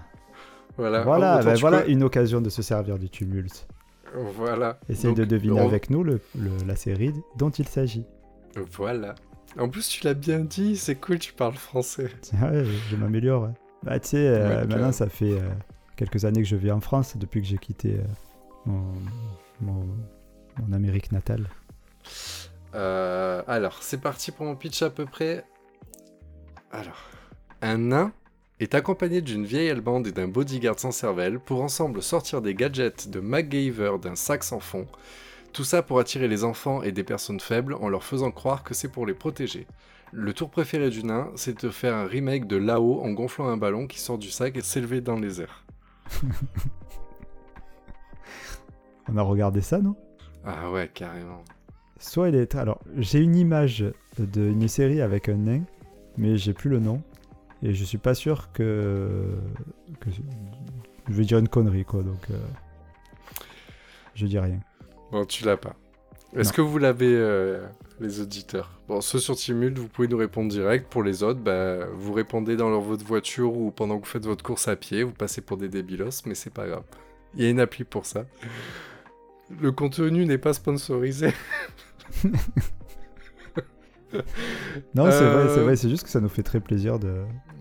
Voilà. 0.78 1.04
voilà, 1.04 1.42
ben 1.44 1.54
tu 1.54 1.62
voilà 1.62 1.82
peux- 1.82 1.92
une 1.92 2.04
occasion 2.04 2.42
de 2.42 2.50
se 2.50 2.62
servir 2.64 2.98
du 2.98 3.10
tumulte. 3.10 3.68
Voilà. 4.16 4.80
Essaye 4.90 5.12
Donc, 5.12 5.18
de 5.18 5.26
deviner 5.26 5.60
avec 5.60 5.92
nous 5.92 6.04
le- 6.04 6.20
le- 6.36 6.66
la 6.66 6.76
série 6.76 7.14
dont 7.38 7.52
il 7.52 7.68
s'agit. 7.68 8.06
Voilà. 8.72 9.14
En 9.58 9.68
plus, 9.70 9.88
tu 9.90 10.06
l'as 10.06 10.14
bien 10.14 10.40
dit, 10.40 10.78
c'est 10.78 10.96
cool, 10.96 11.20
tu 11.20 11.34
parles 11.34 11.56
français. 11.56 12.10
Ouais, 12.42 12.64
je, 12.90 12.96
m'améliore. 12.96 13.44
ouais. 13.44 13.54
Bah, 13.84 14.00
tu 14.00 14.10
sais, 14.10 14.28
euh, 14.28 14.62
Ouais, 14.62 14.68
maintenant, 14.68 14.92
ça 14.92 15.10
fait 15.10 15.32
euh, 15.32 15.50
quelques 15.96 16.26
années 16.26 16.42
que 16.42 16.48
je 16.48 16.56
vis 16.56 16.72
en 16.72 16.82
France, 16.82 17.18
depuis 17.18 17.42
que 17.42 17.48
j'ai 17.48 17.58
quitté 17.58 17.96
euh, 17.96 18.04
mon, 18.66 18.94
mon, 19.62 19.88
mon 20.62 20.74
Amérique 20.74 21.12
natale. 21.12 21.48
Alors, 22.74 23.82
c'est 23.82 24.00
parti 24.00 24.32
pour 24.32 24.46
mon 24.46 24.56
pitch 24.56 24.82
à 24.84 24.90
peu 24.90 25.06
près. 25.06 25.44
Alors, 26.72 27.10
un 27.62 27.78
nain 27.78 28.14
est 28.60 28.76
accompagné 28.76 29.22
d'une 29.22 29.46
vieille 29.46 29.70
allemande 29.70 30.08
et 30.08 30.12
d'un 30.12 30.28
bodyguard 30.28 30.78
sans 30.80 30.92
cervelle 30.92 31.40
pour 31.40 31.64
ensemble 31.64 32.04
sortir 32.04 32.42
des 32.42 32.54
gadgets 32.54 33.10
de 33.10 33.20
MacGyver 33.20 33.94
d'un 34.02 34.16
sac 34.16 34.44
sans 34.44 34.60
fond. 34.60 34.86
Tout 35.54 35.64
ça 35.64 35.82
pour 35.82 36.00
attirer 36.00 36.28
les 36.28 36.44
enfants 36.44 36.82
et 36.84 36.92
des 36.92 37.04
personnes 37.04 37.40
faibles 37.40 37.74
en 37.76 37.90
leur 37.90 38.04
faisant 38.04 38.32
croire 38.32 38.64
que 38.64 38.74
c'est 38.74 38.88
pour 38.92 39.06
les 39.06 39.14
protéger. 39.14 39.68
Le 40.12 40.34
tour 40.34 40.50
préféré 40.50 40.90
du 40.90 41.04
nain, 41.04 41.30
c'est 41.36 41.64
de 41.64 41.70
faire 41.70 41.96
un 41.96 42.06
remake 42.06 42.48
de 42.48 42.56
là-haut 42.56 43.02
en 43.02 43.12
gonflant 43.12 43.48
un 43.48 43.58
ballon 43.58 43.86
qui 43.88 44.00
sort 44.00 44.18
du 44.18 44.30
sac 44.30 44.58
et 44.58 44.62
s'élever 44.62 45.02
dans 45.02 45.18
les 45.18 45.42
airs. 45.42 45.66
On 49.08 49.18
a 49.18 49.22
regardé 49.22 49.62
ça, 49.62 49.80
non? 49.80 49.96
Ah 50.46 50.72
ouais, 50.72 50.90
carrément. 50.94 51.44
Soit 52.00 52.30
il 52.30 52.36
est. 52.36 52.56
Alors, 52.56 52.80
j'ai 52.98 53.20
une 53.20 53.36
image 53.36 53.84
d'une 54.18 54.68
série 54.68 55.02
avec 55.02 55.30
un 55.30 55.36
nain, 55.36 55.62
mais 56.18 56.38
j'ai 56.38 56.54
plus 56.54 56.70
le 56.70 56.80
nom. 56.80 57.02
Et 57.62 57.74
je 57.74 57.84
suis 57.84 57.98
pas 57.98 58.14
sûr 58.14 58.52
que. 58.54 59.26
que 60.00 60.10
je 61.08 61.14
vais 61.14 61.26
dire 61.26 61.40
une 61.40 61.50
connerie, 61.50 61.86
quoi, 61.86 62.04
donc. 62.04 62.30
euh, 62.32 62.38
Je 64.16 64.28
dis 64.28 64.40
rien. 64.40 64.60
Bon, 65.12 65.26
tu 65.26 65.44
l'as 65.46 65.58
pas. 65.58 65.76
Est-ce 66.36 66.50
Non. 66.50 66.56
que 66.56 66.62
vous 66.62 66.78
l'avez, 66.78 67.12
euh, 67.16 67.66
les 68.00 68.22
auditeurs? 68.22 68.80
Bon, 68.88 69.02
ceux 69.02 69.18
sur 69.20 69.36
Timult, 69.36 69.78
vous 69.80 69.88
pouvez 69.88 70.08
nous 70.08 70.18
répondre 70.18 70.50
direct. 70.50 70.88
Pour 70.90 71.02
les 71.04 71.24
autres, 71.24 71.40
bah, 71.40 71.86
vous 71.94 72.14
répondez 72.14 72.56
dans 72.56 72.70
leur- 72.70 72.82
votre 72.82 73.04
voiture 73.06 73.56
ou 73.58 73.72
pendant 73.72 73.96
que 74.00 74.06
vous 74.06 74.12
faites 74.12 74.26
votre 74.26 74.44
course 74.44 74.68
à 74.68 74.76
pied. 74.76 75.04
Vous 75.04 75.12
passez 75.12 75.42
pour 75.42 75.58
des 75.58 75.70
débilos, 75.70 76.22
mais 76.28 76.36
c'est 76.36 76.54
pas 76.54 76.68
grave. 76.68 76.84
Il 77.36 77.44
y 77.44 77.48
a 77.48 77.50
une 77.50 77.60
appli 77.60 77.84
pour 77.84 78.06
ça. 78.06 78.26
Le 79.60 79.72
contenu 79.72 80.26
n'est 80.26 80.38
pas 80.38 80.54
sponsorisé. 80.54 81.34
Non, 84.96 85.12
c'est 85.12 85.24
vrai, 85.30 85.48
c'est 85.50 85.60
Euh, 85.60 85.64
vrai, 85.64 85.76
c'est 85.76 85.90
juste 85.90 86.04
que 86.04 86.10
ça 86.10 86.20
nous 86.20 86.30
fait 86.30 86.42
très 86.42 86.60
plaisir 86.60 86.98
de. 86.98 87.14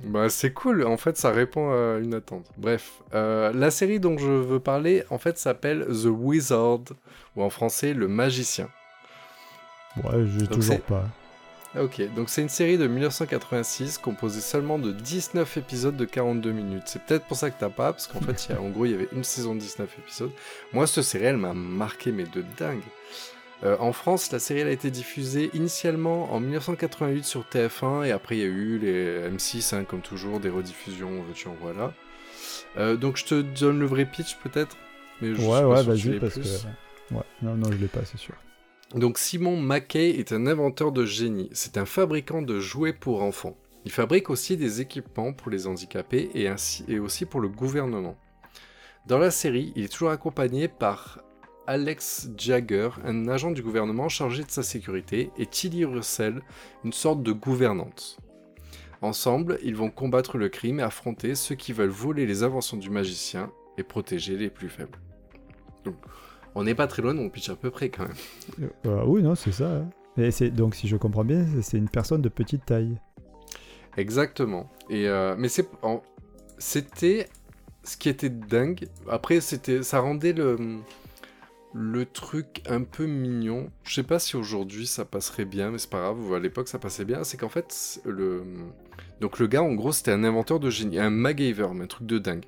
Bah, 0.05 0.28
c'est 0.28 0.52
cool, 0.52 0.85
en 0.87 0.97
fait, 0.97 1.17
ça 1.17 1.31
répond 1.31 1.71
à 1.73 1.99
une 1.99 2.14
attente. 2.14 2.47
Bref, 2.57 2.93
euh, 3.14 3.52
la 3.52 3.71
série 3.71 3.99
dont 4.00 4.17
je 4.17 4.28
veux 4.31 4.61
parler, 4.61 5.02
en 5.11 5.19
fait, 5.19 5.38
s'appelle 5.38 5.87
The 5.87 6.07
Wizard, 6.07 6.81
ou 7.37 7.43
en 7.43 7.50
français, 7.50 7.95
Le 7.95 8.07
Magicien. 8.09 8.69
Ouais, 10.05 10.25
j'ai 10.26 10.47
Donc 10.47 10.50
toujours 10.52 10.81
pas. 10.83 11.05
Ok, 11.78 12.00
donc 12.14 12.31
c'est 12.31 12.40
une 12.40 12.49
série 12.49 12.78
de 12.78 12.87
1986 12.87 13.99
composée 13.99 14.40
seulement 14.40 14.78
de 14.78 14.90
19 14.93 15.57
épisodes 15.59 15.97
de 15.97 16.05
42 16.05 16.50
minutes. 16.52 16.85
C'est 16.87 17.02
peut-être 17.02 17.26
pour 17.26 17.37
ça 17.37 17.50
que 17.50 17.59
t'as 17.61 17.69
pas, 17.69 17.93
parce 17.93 18.07
qu'en 18.07 18.21
fait, 18.21 18.49
y 18.49 18.52
a- 18.52 18.61
en 18.62 18.69
gros, 18.71 18.87
il 18.87 18.93
y 18.93 18.95
avait 18.95 19.09
une 19.12 19.25
saison 19.25 19.55
de 19.55 19.61
19 19.61 19.95
épisodes. 19.99 20.31
Moi, 20.73 20.87
cette 20.87 21.05
série, 21.05 21.25
elle 21.25 21.37
m'a 21.37 21.52
marqué, 21.55 22.11
mais 22.12 22.25
de 22.25 22.43
dingue. 22.57 22.81
Euh, 23.65 23.77
en 23.81 23.93
France, 23.93 24.31
la 24.31 24.38
série 24.38 24.61
elle 24.61 24.69
a 24.69 24.73
été 24.73 24.91
diffusée 24.91 25.50
initialement 25.53 26.33
en 26.33 26.38
1988 26.41 27.25
sur 27.25 27.43
TF1, 27.43 28.07
et 28.07 28.12
après, 28.12 28.37
il 28.37 28.41
y 28.41 28.45
a 28.45 28.47
eu 28.47 28.79
les 28.79 29.29
M6, 29.31 29.75
hein, 29.75 29.85
comme 29.85 30.00
toujours, 30.00 30.38
des 30.38 30.49
rediffusions, 30.49 31.23
veux-tu 31.23 31.49
en 31.49 31.57
voilà. 31.61 31.93
Euh, 32.77 32.97
donc 32.97 33.17
je 33.17 33.25
te 33.25 33.41
donne 33.41 33.81
le 33.81 33.87
vrai 33.87 34.05
pitch 34.05 34.37
peut-être. 34.37 34.77
Mais 35.21 35.35
je 35.35 35.41
suis 35.41 35.45
Ouais, 35.50 35.65
ouais, 35.65 35.81
tu 35.83 35.88
vas-y, 35.88 36.21
parce 36.21 36.35
plus. 36.35 36.43
que. 37.11 37.15
Ouais, 37.15 37.23
non, 37.43 37.57
non, 37.57 37.73
je 37.73 37.79
l'ai 37.79 37.88
pas, 37.88 38.05
c'est 38.05 38.19
sûr. 38.19 38.35
Donc 38.95 39.19
Simon 39.19 39.57
Mackey 39.57 40.11
est 40.11 40.33
un 40.33 40.47
inventeur 40.47 40.93
de 40.93 41.05
génie. 41.05 41.50
C'est 41.53 41.77
un 41.77 41.85
fabricant 41.85 42.43
de 42.43 42.59
jouets 42.61 42.93
pour 42.93 43.23
enfants. 43.23 43.57
Il 43.85 43.91
fabrique 43.91 44.31
aussi 44.31 44.57
des 44.57 44.81
équipements 44.81 45.33
pour 45.33 45.50
les 45.50 45.67
handicapés 45.67 46.31
et, 46.35 46.49
ainsi, 46.49 46.85
et 46.88 46.99
aussi 46.99 47.27
pour 47.27 47.41
le 47.41 47.49
gouvernement. 47.49 48.17
Dans 49.07 49.19
la 49.19 49.31
série, 49.31 49.73
il 49.77 49.85
est 49.85 49.88
toujours 49.88 50.11
accompagné 50.11 50.69
par 50.69 51.21
Alex 51.69 52.31
Jagger, 52.39 52.89
un 53.05 53.29
agent 53.29 53.51
du 53.51 53.63
gouvernement 53.63 54.09
chargé 54.09 54.43
de 54.43 54.51
sa 54.51 54.63
sécurité, 54.63 55.31
et 55.37 55.45
Tilly 55.45 55.85
Russell, 55.85 56.41
une 56.83 56.95
sorte 56.95 57.23
de 57.23 57.31
gouvernante. 57.31 58.17
Ensemble, 59.03 59.59
ils 59.63 59.77
vont 59.77 59.91
combattre 59.91 60.39
le 60.39 60.49
crime 60.49 60.81
et 60.81 60.83
affronter 60.83 61.35
ceux 61.35 61.55
qui 61.57 61.75
veulent 61.75 61.91
voler 61.91 62.25
les 62.25 62.43
inventions 62.43 62.79
du 62.79 62.89
magicien 62.89 63.53
et 63.77 63.83
protéger 63.83 64.39
les 64.39 64.49
plus 64.49 64.71
faibles. 64.71 64.99
Donc, 65.85 65.97
on 66.55 66.65
n'est 66.65 66.75
pas 66.75 66.87
très 66.87 67.03
loin, 67.03 67.17
on 67.19 67.29
pitch 67.29 67.51
à 67.51 67.55
peu 67.55 67.71
près 67.71 67.91
quand 67.91 68.05
même. 68.09 68.71
Euh, 68.87 69.05
oui, 69.05 69.23
non, 69.23 69.35
c'est 69.35 69.53
ça. 69.53 69.71
hein. 69.71 69.91
Et 70.17 70.31
c'est 70.31 70.49
donc, 70.49 70.75
si 70.75 70.89
je 70.89 70.97
comprends 70.97 71.25
bien, 71.25 71.45
c'est 71.61 71.77
une 71.77 71.91
personne 71.91 72.23
de 72.23 72.31
petite 72.31 72.65
taille. 72.65 72.97
Exactement. 73.99 74.71
Et 74.89 75.07
euh, 75.07 75.35
mais 75.37 75.49
c'est 75.49 75.69
c'était 76.57 77.29
ce 77.85 77.99
qui 77.99 78.09
était 78.09 78.31
dingue. 78.31 78.89
Après 79.11 79.41
c'était 79.41 79.83
ça 79.83 80.01
rendait 80.01 80.33
le 80.33 80.57
le 81.75 82.07
truc 82.07 82.63
un 82.67 82.83
peu 82.83 83.07
mignon. 83.07 83.71
Je 83.85 83.95
sais 83.95 84.03
pas 84.03 84.19
si 84.19 84.37
aujourd'hui 84.37 84.87
ça 84.87 85.05
passerait 85.05 85.45
bien, 85.45 85.71
mais 85.71 85.79
c'est 85.79 85.91
pas 85.91 86.01
grave. 86.01 86.35
À 86.35 86.39
l'époque 86.39 86.69
ça 86.69 86.79
passait 86.79 87.05
bien. 87.05 87.25
C'est 87.25 87.37
qu'en 87.37 87.49
fait 87.49 88.01
le 88.05 88.43
donc 89.21 89.39
le 89.39 89.47
gars 89.47 89.63
en 89.63 89.75
gros 89.75 89.93
c'était 89.93 90.13
un 90.13 90.25
inventeur 90.25 90.61
de 90.61 90.71
génie, 90.71 90.99
un 90.99 91.11
MacGyver, 91.11 91.69
mais 91.75 91.85
un 91.85 91.89
truc 91.89 92.07
de 92.07 92.19
dingue. 92.19 92.47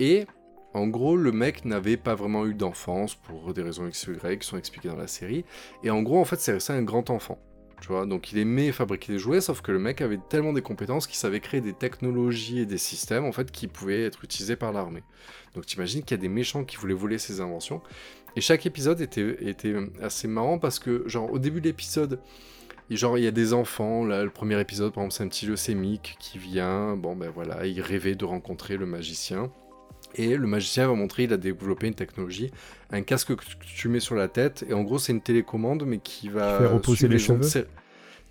Et 0.00 0.26
en 0.74 0.88
gros, 0.88 1.16
le 1.16 1.30
mec 1.30 1.64
n'avait 1.64 1.96
pas 1.96 2.16
vraiment 2.16 2.46
eu 2.46 2.54
d'enfance 2.54 3.14
pour 3.14 3.54
des 3.54 3.62
raisons 3.62 3.86
X 3.86 4.08
ou 4.08 4.12
Y 4.14 4.40
qui 4.40 4.46
sont 4.46 4.58
expliquées 4.58 4.88
dans 4.88 4.96
la 4.96 5.06
série. 5.06 5.44
Et 5.84 5.90
en 5.90 6.02
gros, 6.02 6.18
en 6.18 6.24
fait, 6.24 6.40
c'est 6.40 6.52
resté 6.52 6.72
un 6.72 6.82
grand 6.82 7.10
enfant. 7.10 7.38
Tu 7.80 7.88
vois, 7.88 8.06
donc 8.06 8.32
il 8.32 8.38
aimait 8.38 8.72
fabriquer 8.72 9.12
des 9.12 9.18
jouets, 9.18 9.40
sauf 9.40 9.60
que 9.60 9.70
le 9.70 9.78
mec 9.78 10.00
avait 10.00 10.18
tellement 10.30 10.52
des 10.52 10.62
compétences 10.62 11.06
qu'il 11.06 11.16
savait 11.16 11.40
créer 11.40 11.60
des 11.60 11.74
technologies 11.74 12.60
et 12.60 12.66
des 12.66 12.78
systèmes 12.78 13.24
en 13.24 13.32
fait 13.32 13.50
qui 13.50 13.68
pouvaient 13.68 14.04
être 14.04 14.24
utilisés 14.24 14.56
par 14.56 14.72
l'armée. 14.72 15.02
Donc 15.54 15.66
t'imagines 15.66 16.02
qu'il 16.02 16.16
y 16.16 16.18
a 16.18 16.22
des 16.22 16.30
méchants 16.30 16.64
qui 16.64 16.76
voulaient 16.76 16.94
voler 16.94 17.18
ses 17.18 17.40
inventions. 17.40 17.82
Et 18.36 18.40
chaque 18.40 18.66
épisode 18.66 19.00
était, 19.00 19.36
était 19.48 19.74
assez 20.02 20.28
marrant 20.28 20.58
parce 20.58 20.78
que 20.78 21.08
genre 21.08 21.32
au 21.32 21.38
début 21.38 21.60
de 21.60 21.66
l'épisode, 21.66 22.18
genre 22.90 23.16
il 23.18 23.24
y 23.24 23.26
a 23.26 23.30
des 23.30 23.52
enfants, 23.52 24.04
là 24.04 24.24
le 24.24 24.30
premier 24.30 24.60
épisode 24.60 24.92
par 24.92 25.04
exemple 25.04 25.16
c'est 25.16 25.24
un 25.24 25.28
petit 25.28 25.46
leucémique 25.46 26.16
qui 26.18 26.38
vient, 26.38 26.96
bon 26.96 27.14
ben 27.14 27.30
voilà, 27.34 27.66
il 27.66 27.80
rêvait 27.80 28.14
de 28.14 28.24
rencontrer 28.24 28.76
le 28.76 28.86
magicien. 28.86 29.50
Et 30.16 30.36
le 30.36 30.46
magicien 30.46 30.86
va 30.86 30.94
montrer, 30.94 31.24
il 31.24 31.32
a 31.32 31.36
développé 31.36 31.88
une 31.88 31.94
technologie, 31.94 32.52
un 32.90 33.02
casque 33.02 33.34
que 33.34 33.44
tu 33.60 33.88
mets 33.88 34.00
sur 34.00 34.14
la 34.14 34.28
tête, 34.28 34.64
et 34.68 34.72
en 34.72 34.82
gros 34.82 34.98
c'est 34.98 35.12
une 35.12 35.20
télécommande, 35.20 35.84
mais 35.86 35.98
qui 35.98 36.28
va... 36.28 36.58
Fait 36.58 36.66
repousser 36.66 37.08
les 37.08 37.18
cheveux 37.18 37.42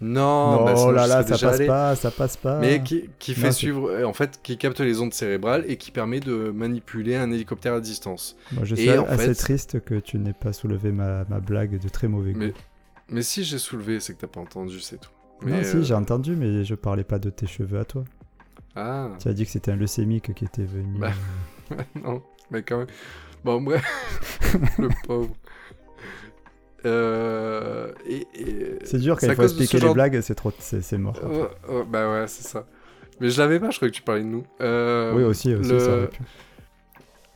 Non, 0.03 0.51
non, 0.57 0.65
bah, 0.65 0.75
sinon, 0.75 0.91
là 0.91 1.07
là, 1.07 1.23
ça 1.23 1.29
passe 1.37 1.43
allé. 1.59 1.67
pas, 1.67 1.95
ça 1.95 2.11
passe 2.11 2.37
pas. 2.37 2.59
Mais 2.59 2.83
qui, 2.83 3.09
qui 3.19 3.33
fait 3.33 3.47
Non, 3.47 3.51
suivre, 3.51 3.89
euh, 3.89 4.03
en 4.05 4.13
fait, 4.13 4.39
qui 4.43 4.57
capte 4.57 4.79
les 4.81 4.99
ondes 5.01 5.13
cérébrales 5.13 5.63
et 5.67 5.77
qui 5.77 5.91
permet 5.91 6.19
de 6.19 6.51
manipuler 6.51 7.15
un 7.15 7.31
hélicoptère 7.31 7.73
à 7.73 7.79
distance. 7.79 8.35
Moi, 8.51 8.65
je 8.65 8.75
suis 8.75 8.89
assez 8.89 9.25
fait- 9.27 9.33
triste 9.35 9.79
que 9.83 9.95
tu 9.95 10.17
n'aies 10.19 10.33
pas 10.33 10.53
soulevé 10.53 10.91
ma, 10.91 11.23
ma 11.29 11.39
blague 11.39 11.79
de 11.79 11.89
très 11.89 12.07
mauvais 12.07 12.33
goût. 12.33 12.39
Mais, 12.39 12.53
mais 13.09 13.21
si 13.21 13.43
j'ai 13.43 13.57
soulevé, 13.59 13.99
c'est 13.99 14.13
que 14.13 14.19
t'as 14.21 14.27
pas 14.27 14.41
entendu, 14.41 14.79
c'est 14.79 14.99
tout. 14.99 15.09
non, 15.45 15.63
si, 15.63 15.77
euh, 15.77 15.81
j'ai 15.83 15.93
entendu, 15.93 16.35
mais 16.35 16.63
je 16.63 16.75
parlais 16.75 17.03
pas 17.03 17.19
de 17.19 17.29
tes 17.29 17.47
cheveux 17.47 17.79
à 17.79 17.85
toi. 17.85 18.03
Ah, 18.75 19.09
Tu 19.21 19.27
as 19.27 19.33
dit 19.33 19.45
que 19.45 19.51
c'était 19.51 19.71
un 19.71 19.75
leucémique 19.75 20.33
qui 20.33 20.45
était 20.45 20.65
venu. 20.65 20.97
Bah, 20.99 21.11
non, 22.03 22.21
mais 22.51 22.63
quand 22.63 22.79
même. 22.79 22.87
Bon, 23.43 23.61
bref, 23.61 23.83
le 24.79 24.89
pauvre. 25.05 25.29
Euh, 26.85 27.91
et, 28.07 28.27
et- 28.35 28.79
C'est 28.83 28.97
dur 28.99 29.17
quand 29.19 29.27
il 29.27 29.35
faut 29.35 29.43
expliquer 29.43 29.77
les 29.77 29.81
genre- 29.83 29.93
blagues, 29.93 30.19
c'est 30.21 30.35
trop, 30.35 30.51
c'est 30.59 30.97
mort. 30.97 31.15
bah 31.89 32.11
ouais, 32.11 32.27
c'est 32.27 32.43
ça. 32.47 32.65
Mais 33.19 33.29
je 33.29 33.39
l'avais 33.39 33.59
pas, 33.59 33.69
je 33.69 33.77
croyais 33.77 33.91
que 33.91 33.95
tu 33.97 34.01
parlais 34.03 34.21
de 34.21 34.27
nous. 34.27 34.43
Euh, 34.61 35.13
oui, 35.15 35.23
aussi, 35.23 35.53
aussi 35.53 35.69
le- 35.71 35.79
ça 35.79 35.95
aurait 35.97 36.07
pu. 36.07 36.21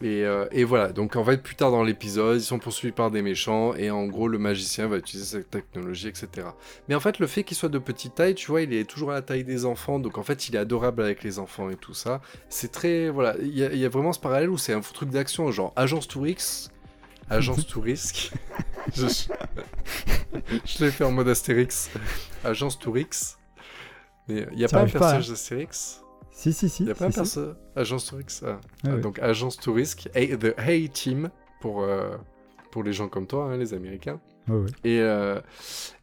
Et, 0.03 0.23
euh, 0.25 0.45
et 0.51 0.63
voilà, 0.63 0.91
donc 0.91 1.15
en 1.15 1.23
fait, 1.25 1.41
plus 1.41 1.55
tard 1.55 1.71
dans 1.71 1.81
l'épisode, 1.81 2.37
ils 2.39 2.43
sont 2.43 2.59
poursuivis 2.59 2.91
par 2.93 3.09
des 3.09 3.23
méchants, 3.23 3.73
et 3.73 3.89
en 3.89 4.05
gros, 4.05 4.27
le 4.27 4.37
magicien 4.37 4.85
va 4.87 4.97
utiliser 4.97 5.25
cette 5.39 5.49
technologie, 5.49 6.07
etc. 6.07 6.27
Mais 6.87 6.93
en 6.93 6.99
fait, 6.99 7.17
le 7.17 7.25
fait 7.25 7.43
qu'il 7.43 7.57
soit 7.57 7.69
de 7.69 7.79
petite 7.79 8.13
taille, 8.13 8.35
tu 8.35 8.51
vois, 8.51 8.61
il 8.61 8.73
est 8.75 8.83
toujours 8.87 9.09
à 9.09 9.15
la 9.15 9.21
taille 9.23 9.43
des 9.43 9.65
enfants, 9.65 9.97
donc 9.97 10.19
en 10.19 10.23
fait, 10.23 10.49
il 10.49 10.55
est 10.55 10.59
adorable 10.59 11.01
avec 11.01 11.23
les 11.23 11.39
enfants 11.39 11.71
et 11.71 11.75
tout 11.75 11.95
ça. 11.95 12.21
C'est 12.47 12.71
très. 12.71 13.09
Voilà, 13.09 13.37
il 13.41 13.57
y, 13.57 13.63
a- 13.63 13.71
il 13.73 13.79
y 13.79 13.85
a 13.85 13.89
vraiment 13.89 14.13
ce 14.13 14.19
parallèle 14.19 14.51
où 14.51 14.57
c'est 14.59 14.73
un 14.73 14.81
truc 14.81 15.09
d'action, 15.09 15.49
genre 15.51 15.73
Agence 15.75 16.07
Tourix, 16.07 16.69
Agence 17.29 17.65
Tourisque. 17.67 18.31
je 18.95 19.07
je 20.65 20.83
l'ai 20.83 20.91
fait 20.91 21.03
en 21.03 21.11
mode 21.11 21.27
Astérix. 21.27 21.89
Agence 22.43 22.79
Tourix. 22.79 23.37
Mais 24.27 24.45
il 24.51 24.57
n'y 24.57 24.65
a 24.65 24.67
pas 24.67 24.81
un 24.81 24.87
personnage 24.87 25.29
d'Astérix? 25.29 26.01
Si, 26.31 26.53
si, 26.53 26.69
si. 26.69 26.83
il 26.83 26.85
n'y 26.85 26.91
a 26.91 26.95
pas 26.95 27.05
un 27.05 27.11
si, 27.11 27.13
si. 27.13 27.19
perso 27.19 27.53
Agence 27.75 28.05
Tourix 28.05 28.43
ah. 28.45 28.59
Ah 28.61 28.67
Ah, 28.85 28.95
oui. 28.95 29.01
Donc 29.01 29.19
Agence 29.19 29.57
Touriste, 29.57 30.09
The 30.13 30.53
Hey 30.59 30.89
Team 30.89 31.29
pour, 31.61 31.81
euh, 31.81 32.15
pour 32.71 32.83
les 32.83 32.93
gens 32.93 33.07
comme 33.07 33.25
toi, 33.27 33.45
hein, 33.45 33.57
les 33.57 33.73
Américains. 33.73 34.19
Et, 34.85 35.01
euh, 35.01 35.41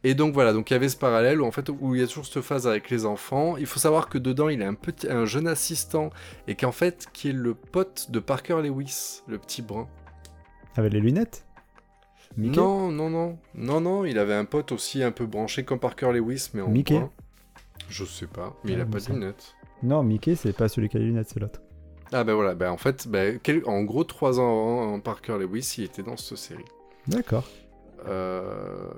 et 0.03 0.13
donc 0.13 0.33
voilà, 0.35 0.53
donc 0.53 0.69
il 0.69 0.73
y 0.73 0.75
avait 0.75 0.89
ce 0.89 0.97
parallèle 0.97 1.41
où 1.41 1.45
en 1.45 1.51
fait 1.51 1.67
où 1.69 1.95
il 1.95 2.01
y 2.01 2.03
a 2.03 2.07
toujours 2.07 2.27
cette 2.27 2.43
phase 2.43 2.67
avec 2.67 2.89
les 2.91 3.05
enfants. 3.05 3.57
Il 3.57 3.65
faut 3.65 3.79
savoir 3.79 4.07
que 4.07 4.19
dedans 4.19 4.49
il 4.49 4.61
a 4.61 4.67
un 4.67 4.75
petit, 4.75 5.09
un 5.09 5.25
jeune 5.25 5.47
assistant 5.47 6.11
et 6.47 6.53
qu'en 6.55 6.71
fait 6.71 7.07
qui 7.11 7.29
est 7.29 7.33
le 7.33 7.55
pote 7.55 8.11
de 8.11 8.19
Parker 8.19 8.61
Lewis, 8.61 9.21
le 9.27 9.39
petit 9.39 9.63
brun. 9.63 9.87
Avec 10.75 10.93
les 10.93 10.99
lunettes? 10.99 11.45
Mickey? 12.37 12.59
Non, 12.59 12.91
non, 12.91 13.09
non, 13.09 13.37
non, 13.55 13.79
non, 13.81 14.05
il 14.05 14.17
avait 14.19 14.33
un 14.33 14.45
pote 14.45 14.71
aussi 14.71 15.03
un 15.03 15.11
peu 15.11 15.25
branché 15.25 15.63
comme 15.63 15.79
Parker 15.79 16.11
Lewis, 16.11 16.49
mais 16.53 16.61
en 16.61 16.69
Mickey? 16.69 17.01
Je 17.87 18.03
sais 18.03 18.27
pas, 18.27 18.53
mais 18.63 18.73
il 18.73 18.79
Ah, 18.79 18.81
a 18.81 18.85
mais 18.85 18.91
pas 18.91 18.99
de 18.99 19.13
lunettes. 19.13 19.53
Non, 19.83 20.03
Mickey, 20.03 20.35
c'est 20.35 20.53
pas 20.53 20.67
celui 20.67 20.89
qui 20.89 20.97
a 20.97 20.99
les 20.99 21.05
lunettes, 21.05 21.29
c'est 21.29 21.39
l'autre. 21.39 21.61
Ah 22.11 22.23
ben 22.23 22.33
voilà, 22.33 22.55
ben 22.55 22.71
en 22.71 22.77
fait, 22.77 23.07
ben, 23.07 23.39
quel- 23.41 23.63
en 23.65 23.83
gros 23.83 24.03
trois 24.03 24.39
ans 24.39 24.81
avant, 24.83 24.99
Parker 24.99 25.37
Lewis, 25.39 25.75
il 25.77 25.85
était 25.85 26.03
dans 26.03 26.17
cette 26.17 26.37
série. 26.37 26.65
D'accord. 27.07 27.47
Euh, 28.07 28.89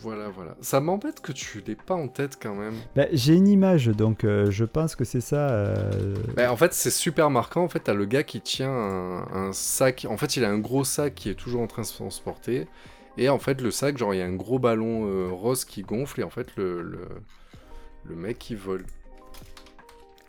Voilà, 0.00 0.28
voilà. 0.28 0.56
Ça 0.60 0.80
m'embête 0.80 1.20
que 1.20 1.32
tu 1.32 1.62
l'aies 1.66 1.74
pas 1.74 1.94
en 1.94 2.08
tête 2.08 2.38
quand 2.40 2.54
même. 2.54 2.74
Bah, 2.94 3.06
J'ai 3.12 3.34
une 3.34 3.48
image, 3.48 3.86
donc 3.86 4.24
euh, 4.24 4.50
je 4.50 4.64
pense 4.64 4.94
que 4.96 5.04
c'est 5.04 5.20
ça. 5.20 5.48
euh, 5.50 6.14
Ben, 6.36 6.50
en 6.50 6.56
fait, 6.56 6.72
c'est 6.72 6.90
super 6.90 7.30
marquant. 7.30 7.64
En 7.64 7.68
fait, 7.68 7.80
t'as 7.80 7.94
le 7.94 8.04
gars 8.04 8.22
qui 8.22 8.40
tient 8.40 8.70
un, 8.70 9.26
un 9.32 9.52
sac. 9.52 10.06
En 10.08 10.16
fait, 10.16 10.36
il 10.36 10.44
a 10.44 10.50
un 10.50 10.58
gros 10.58 10.84
sac 10.84 11.14
qui 11.14 11.28
est 11.30 11.34
toujours 11.34 11.62
en 11.62 11.66
train 11.66 11.82
de 11.82 11.86
se 11.86 11.94
transporter. 11.94 12.66
Et 13.16 13.28
en 13.28 13.38
fait, 13.40 13.60
le 13.60 13.70
sac, 13.72 13.98
genre, 13.98 14.14
il 14.14 14.18
y 14.18 14.22
a 14.22 14.26
un 14.26 14.36
gros 14.36 14.58
ballon 14.60 15.06
euh, 15.06 15.28
rose 15.32 15.64
qui 15.64 15.82
gonfle. 15.82 16.20
Et 16.20 16.24
en 16.24 16.30
fait, 16.30 16.54
le, 16.56 16.82
le, 16.82 17.00
le 18.04 18.14
mec, 18.14 18.48
il 18.50 18.56
vole. 18.56 18.84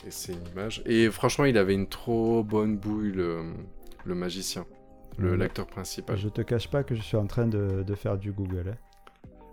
Et 0.07 0.11
c'est 0.11 0.33
une 0.33 0.47
image. 0.53 0.81
Et 0.85 1.11
franchement, 1.11 1.45
il 1.45 1.57
avait 1.57 1.73
une 1.73 1.87
trop 1.87 2.43
bonne 2.43 2.77
bouille, 2.77 3.11
le, 3.11 3.43
le 4.05 4.15
magicien. 4.15 4.65
Le- 5.17 5.31
Ouais. 5.31 5.37
L'acteur 5.37 5.67
principal. 5.67 6.17
Je 6.17 6.29
te 6.29 6.41
cache 6.41 6.69
pas 6.71 6.81
que 6.83 6.95
je 6.95 7.01
suis 7.01 7.17
en 7.17 7.25
train 7.27 7.45
de, 7.45 7.83
de 7.85 7.95
faire 7.95 8.17
du 8.17 8.31
Google. 8.31 8.69
hein. 8.73 8.77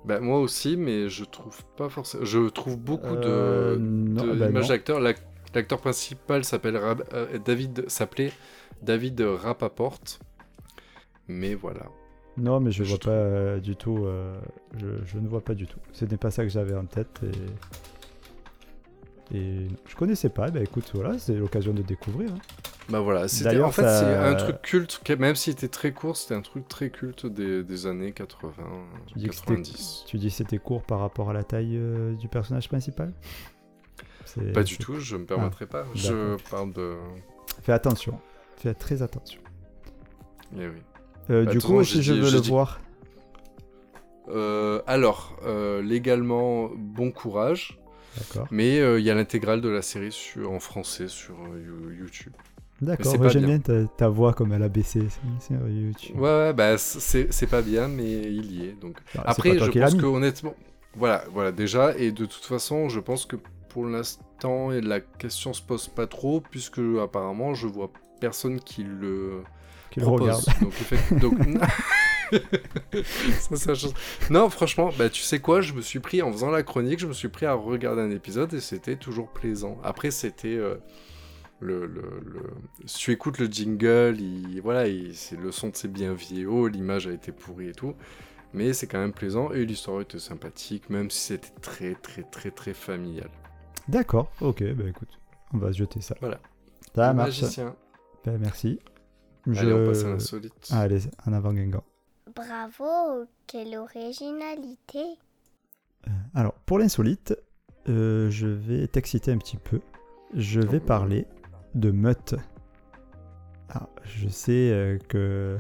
Bah, 0.06 0.20
moi 0.20 0.38
aussi, 0.40 0.76
mais 0.76 1.08
je 1.08 1.25
trouve 1.25 1.62
pas 1.76 1.88
forcément. 1.88 2.25
Je 2.25 2.48
trouve 2.48 2.76
beaucoup 2.78 3.14
Euh, 3.16 3.75
de, 3.75 3.80
non, 3.80 4.25
de 4.25 4.34
bah 4.34 4.48
d'acteurs. 4.62 5.00
L'ac- 5.00 5.22
L'acteur 5.54 5.80
principal 5.80 6.44
s'appelle 6.44 6.76
Rab- 6.76 7.04
euh, 7.14 7.38
David, 7.38 7.88
s'appelait 7.88 8.30
David 8.82 9.20
Rapaport. 9.22 9.98
Mais 11.28 11.54
voilà. 11.54 11.86
Non, 12.36 12.60
mais 12.60 12.70
je 12.70 12.84
Je 12.84 12.90
vois 12.90 12.98
trouve- 12.98 13.12
pas 13.12 13.18
euh, 13.18 13.58
du 13.60 13.75
tout. 13.75 14.04
euh, 14.04 14.38
je, 14.76 14.86
je 15.06 15.18
ne 15.18 15.26
vois 15.26 15.40
pas 15.40 15.54
du 15.54 15.66
tout. 15.66 15.78
Ce 15.92 16.04
n'est 16.04 16.18
pas 16.18 16.30
ça 16.30 16.42
que 16.44 16.50
j'avais 16.50 16.75
en 16.76 16.84
tête. 16.84 17.20
Et, 19.32 19.38
et 19.38 19.66
je 19.86 19.96
connaissais 19.96 20.28
pas. 20.28 20.50
Bah 20.50 20.60
écoute, 20.60 20.90
voilà, 20.94 21.18
c'est 21.18 21.34
l'occasion 21.34 21.72
de 21.72 21.82
découvrir. 21.82 22.30
hein. 22.32 22.38
Bah 22.88 23.00
voilà. 23.00 23.26
C'était, 23.28 23.61
en 23.61 23.71
fait, 23.73 23.83
ça- 23.83 24.00
c'est 24.00 24.14
un 24.14 24.35
truc 24.37 24.62
culte. 24.62 25.00
Même 25.19 25.35
s'il 25.35 25.52
était 25.55 25.69
très 25.69 25.93
court, 25.93 26.16
c'était 26.16 26.35
un 26.35 26.40
truc 26.40 26.69
très 26.69 26.90
culte 26.90 27.26
des, 27.26 27.64
des 27.64 27.87
années 27.87 28.12
80, 28.12 28.52
Tu 29.09 29.19
dis 29.19 29.28
que 29.28 29.35
c'était- 29.35 29.47
90. 29.57 30.05
Tu 30.07 30.19
dis 30.19 30.28
que 30.28 30.35
c'était 30.35 30.59
court 30.59 30.83
par 30.83 31.00
rapport 31.00 31.31
à 31.31 31.33
la 31.33 31.43
taille 31.43 31.76
euh, 31.76 32.14
du 32.14 32.28
personnage 32.28 32.69
principal? 32.69 33.12
Pas 34.52 34.62
du 34.64 34.76
tout, 34.78 35.00
je 35.00 35.16
me 35.16 35.25
permettrai 35.25 35.66
pas. 35.66 35.85
Je 35.95 36.37
parle 36.50 36.73
de. 36.73 36.97
Fais 37.62 37.73
attention. 37.73 38.19
Fais 38.57 38.75
très 38.75 39.02
attention. 39.02 39.40
Eh 40.57 40.66
oui. 40.69 40.76
Euh, 41.31 41.45
Bah, 41.45 41.50
du 41.50 41.59
coup, 41.61 41.83
si 41.83 42.02
je 42.02 42.12
veux 42.12 42.31
le 42.31 42.40
dit- 42.40 42.50
voir, 42.50 42.81
Euh, 44.28 44.83
alors, 44.87 45.37
légalement, 45.83 46.71
bon 46.76 47.11
courage. 47.12 47.78
d'accord. 48.16 48.47
Mais 48.50 48.76
il 48.99 49.05
y 49.05 49.11
a 49.11 49.14
l'intégrale 49.14 49.61
de 49.61 49.69
la 49.69 49.83
série 49.83 50.12
sur, 50.12 50.50
en 50.52 50.61
français 50.61 51.09
sur 51.09 51.35
You- 51.57 51.90
YouTube. 51.90 52.33
D'accord, 52.83 53.06
c'est 53.06 53.18
ouais, 53.18 53.26
pas 53.26 53.28
j'aime 53.33 53.45
bien 53.47 53.59
bien. 53.59 53.85
ta, 53.87 53.88
ta 53.97 54.09
voix 54.09 54.35
comme 54.35 54.52
elle 54.52 54.62
a 54.62 54.68
baissé 54.68 55.00
sur 55.40 55.66
YouTube. 55.68 56.16
Ouais, 56.16 56.23
ouais, 56.23 56.52
bah 56.52 56.76
c'est 56.78 57.47
pas 57.50 57.62
bien, 57.62 57.88
mais 57.88 58.04
il 58.23 58.52
y 58.52 58.66
est. 58.66 58.73
Donc 58.80 58.99
Ah, 59.16 59.23
c'est 59.25 59.28
après, 59.30 59.59
je 59.59 59.71
pense 59.71 59.95
que 59.95 60.04
honnêtement, 60.06 60.54
voilà, 60.95 61.25
voilà 61.33 61.52
déjà. 61.52 61.97
Et 61.97 62.12
de 62.12 62.26
toute 62.26 62.45
façon, 62.45 62.88
je 62.90 63.00
pense 63.00 63.25
que 63.25 63.37
pour 63.71 63.87
l'instant, 63.87 64.71
la 64.71 65.00
question 65.00 65.52
se 65.54 65.62
pose 65.62 65.88
pas 65.88 66.06
trop, 66.06 66.40
puisque 66.42 66.80
apparemment, 67.02 67.54
je 67.54 67.66
vois 67.66 67.90
personne 68.21 68.61
qui 68.61 68.83
le 68.85 69.42
Qui 69.90 70.00
le 70.00 70.06
regarde. 70.06 70.45
Donc, 70.61 70.73
effe- 70.75 71.18
donc- 71.18 71.38
Ça, 73.56 73.75
change. 73.75 73.92
Non, 74.30 74.50
franchement, 74.50 74.90
bah, 74.99 75.09
tu 75.09 75.23
sais 75.23 75.38
quoi, 75.38 75.61
je 75.61 75.73
me 75.73 75.80
suis 75.80 76.00
pris, 76.00 76.23
en 76.23 76.33
faisant 76.33 76.50
la 76.50 76.62
chronique, 76.62 76.99
je 76.99 77.06
me 77.06 77.12
suis 77.12 77.28
pris 77.28 77.47
à 77.47 77.52
regarder 77.54 78.02
un 78.02 78.11
épisode 78.11 78.52
et 78.54 78.61
c'était 78.61 78.97
toujours 78.97 79.28
plaisant. 79.28 79.78
Après, 79.85 80.11
c'était. 80.11 80.49
euh, 80.56 80.76
le, 81.60 81.86
le, 81.86 82.02
le- 82.25 82.50
Si 82.86 82.98
tu 82.98 83.12
écoutes 83.12 83.38
le 83.38 83.46
jingle, 83.46 84.16
il, 84.20 84.60
voilà, 84.60 84.86
il- 84.88 85.14
c'est 85.16 85.36
le 85.36 85.50
son 85.52 85.68
de 85.68 85.76
c'est 85.76 85.88
bien 85.92 86.12
vidéo, 86.14 86.68
l'image 86.68 87.06
a 87.06 87.12
été 87.12 87.32
pourrie 87.32 87.68
et 87.68 87.72
tout. 87.72 87.94
Mais 88.52 88.72
c'est 88.72 88.86
quand 88.86 88.98
même 88.98 89.12
plaisant 89.12 89.50
et 89.52 89.64
l'histoire 89.66 90.00
était 90.00 90.18
sympathique, 90.18 90.88
même 90.90 91.10
si 91.10 91.20
c'était 91.20 91.52
très 91.60 91.94
très 91.94 92.22
très 92.22 92.50
très 92.50 92.72
familial. 92.75 93.28
D'accord, 93.88 94.30
ok, 94.40 94.62
bah 94.75 94.84
écoute, 94.88 95.18
on 95.52 95.58
va 95.58 95.72
se 95.72 95.78
jeter 95.78 96.00
ça. 96.00 96.14
Voilà. 96.20 96.38
Ça 96.94 97.10
Le 97.10 97.16
marche. 97.16 97.40
magicien. 97.42 97.76
Ben, 98.25 98.38
merci. 98.38 98.78
Allez, 99.46 99.72
on 99.72 99.84
Je- 99.84 99.88
passe 99.90 100.04
à 100.04 100.08
l'insolite. 100.08 100.68
Allez, 100.72 101.00
en 101.26 101.32
avant 101.32 101.52
Guingamp. 101.52 101.84
Bravo, 102.34 103.25
quelle 103.46 103.76
originalité. 103.76 104.98
Euh, 106.06 106.10
Alors, 106.34 106.54
pour 106.66 106.78
l'insolite, 106.78 107.36
euh, 107.88 108.28
je 108.30 108.46
vais 108.46 108.86
t'exciter 108.88 109.30
un 109.32 109.38
petit 109.38 109.56
peu. 109.56 109.80
Je 110.34 110.60
vais 110.60 110.80
Oh. 110.82 110.86
parler 110.86 111.26
de 111.76 111.90
meute. 111.90 112.35
Alors, 113.68 113.88
je 114.04 114.28
sais 114.28 114.71
euh, 114.73 114.99
que 115.09 115.59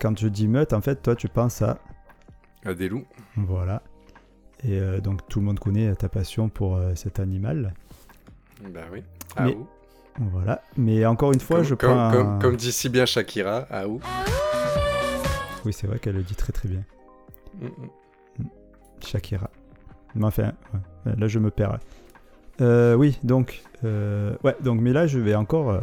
quand 0.00 0.18
je 0.18 0.28
dis 0.28 0.46
meute, 0.46 0.72
en 0.72 0.80
fait, 0.80 1.02
toi, 1.02 1.16
tu 1.16 1.28
penses 1.28 1.62
à... 1.62 1.78
À 2.64 2.74
des 2.74 2.88
loups. 2.88 3.06
Voilà. 3.36 3.82
Et 4.64 4.78
euh, 4.78 5.00
donc, 5.00 5.26
tout 5.28 5.40
le 5.40 5.46
monde 5.46 5.58
connaît 5.58 5.94
ta 5.94 6.08
passion 6.08 6.48
pour 6.48 6.76
euh, 6.76 6.94
cet 6.94 7.20
animal. 7.20 7.74
Bah 8.72 8.80
oui. 8.92 9.02
Ah 9.36 9.44
Mais-. 9.46 9.56
Voilà. 10.32 10.62
Mais 10.76 11.06
encore 11.06 11.32
une 11.32 11.40
fois, 11.40 11.58
comme, 11.58 11.66
je 11.66 11.74
comme, 11.76 11.90
prends... 11.90 12.08
un- 12.10 12.38
comme, 12.40 12.56
dit 12.56 12.72
si 12.72 12.88
bien 12.88 13.06
Shakira, 13.06 13.66
ah 13.70 13.86
ou. 13.86 14.00
Oui, 15.64 15.72
c'est 15.72 15.86
vrai 15.86 15.98
qu'elle 16.00 16.16
le 16.16 16.22
dit 16.24 16.34
très 16.34 16.52
très 16.52 16.68
bien. 16.68 16.82
Mm, 17.60 17.66
mm. 17.66 18.48
Shakira. 19.00 19.48
Mais 20.16 20.24
enfin, 20.26 20.52
ouais, 21.06 21.14
là 21.16 21.28
je 21.28 21.38
me 21.38 21.50
perds. 21.50 21.78
Euh, 22.60 22.94
oui, 22.94 23.18
donc, 23.22 23.62
euh, 23.84 24.36
ouais, 24.44 24.56
donc, 24.60 24.80
mais 24.80 24.92
là 24.92 25.06
je 25.06 25.18
vais 25.18 25.34
encore, 25.34 25.70
euh, 25.70 25.80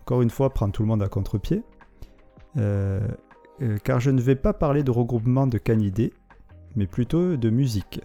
encore 0.00 0.22
une 0.22 0.30
fois 0.30 0.50
prendre 0.50 0.72
tout 0.72 0.82
le 0.82 0.88
monde 0.88 1.02
à 1.02 1.08
contre-pied, 1.08 1.62
Euh, 2.56 3.00
car 3.84 4.00
je 4.00 4.10
ne 4.10 4.20
vais 4.20 4.34
pas 4.36 4.52
parler 4.52 4.82
de 4.82 4.90
regroupement 4.90 5.46
de 5.46 5.58
canidés, 5.58 6.12
mais 6.76 6.86
plutôt 6.86 7.36
de 7.36 7.50
musique. 7.50 8.00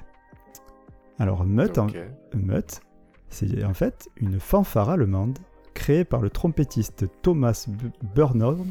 Alors, 1.20 1.44
Mutt, 1.46 1.78
en- 1.80 1.88
Ok. 1.88 1.98
Mutt, 2.36 2.82
c'est 3.30 3.64
en 3.64 3.74
fait 3.74 4.10
une 4.18 4.40
fanfare 4.40 4.90
allemande 4.90 5.38
créée 5.74 6.04
par 6.04 6.22
le 6.22 6.30
trompettiste 6.30 7.06
Thomas 7.22 7.68
Burnhorn 8.16 8.68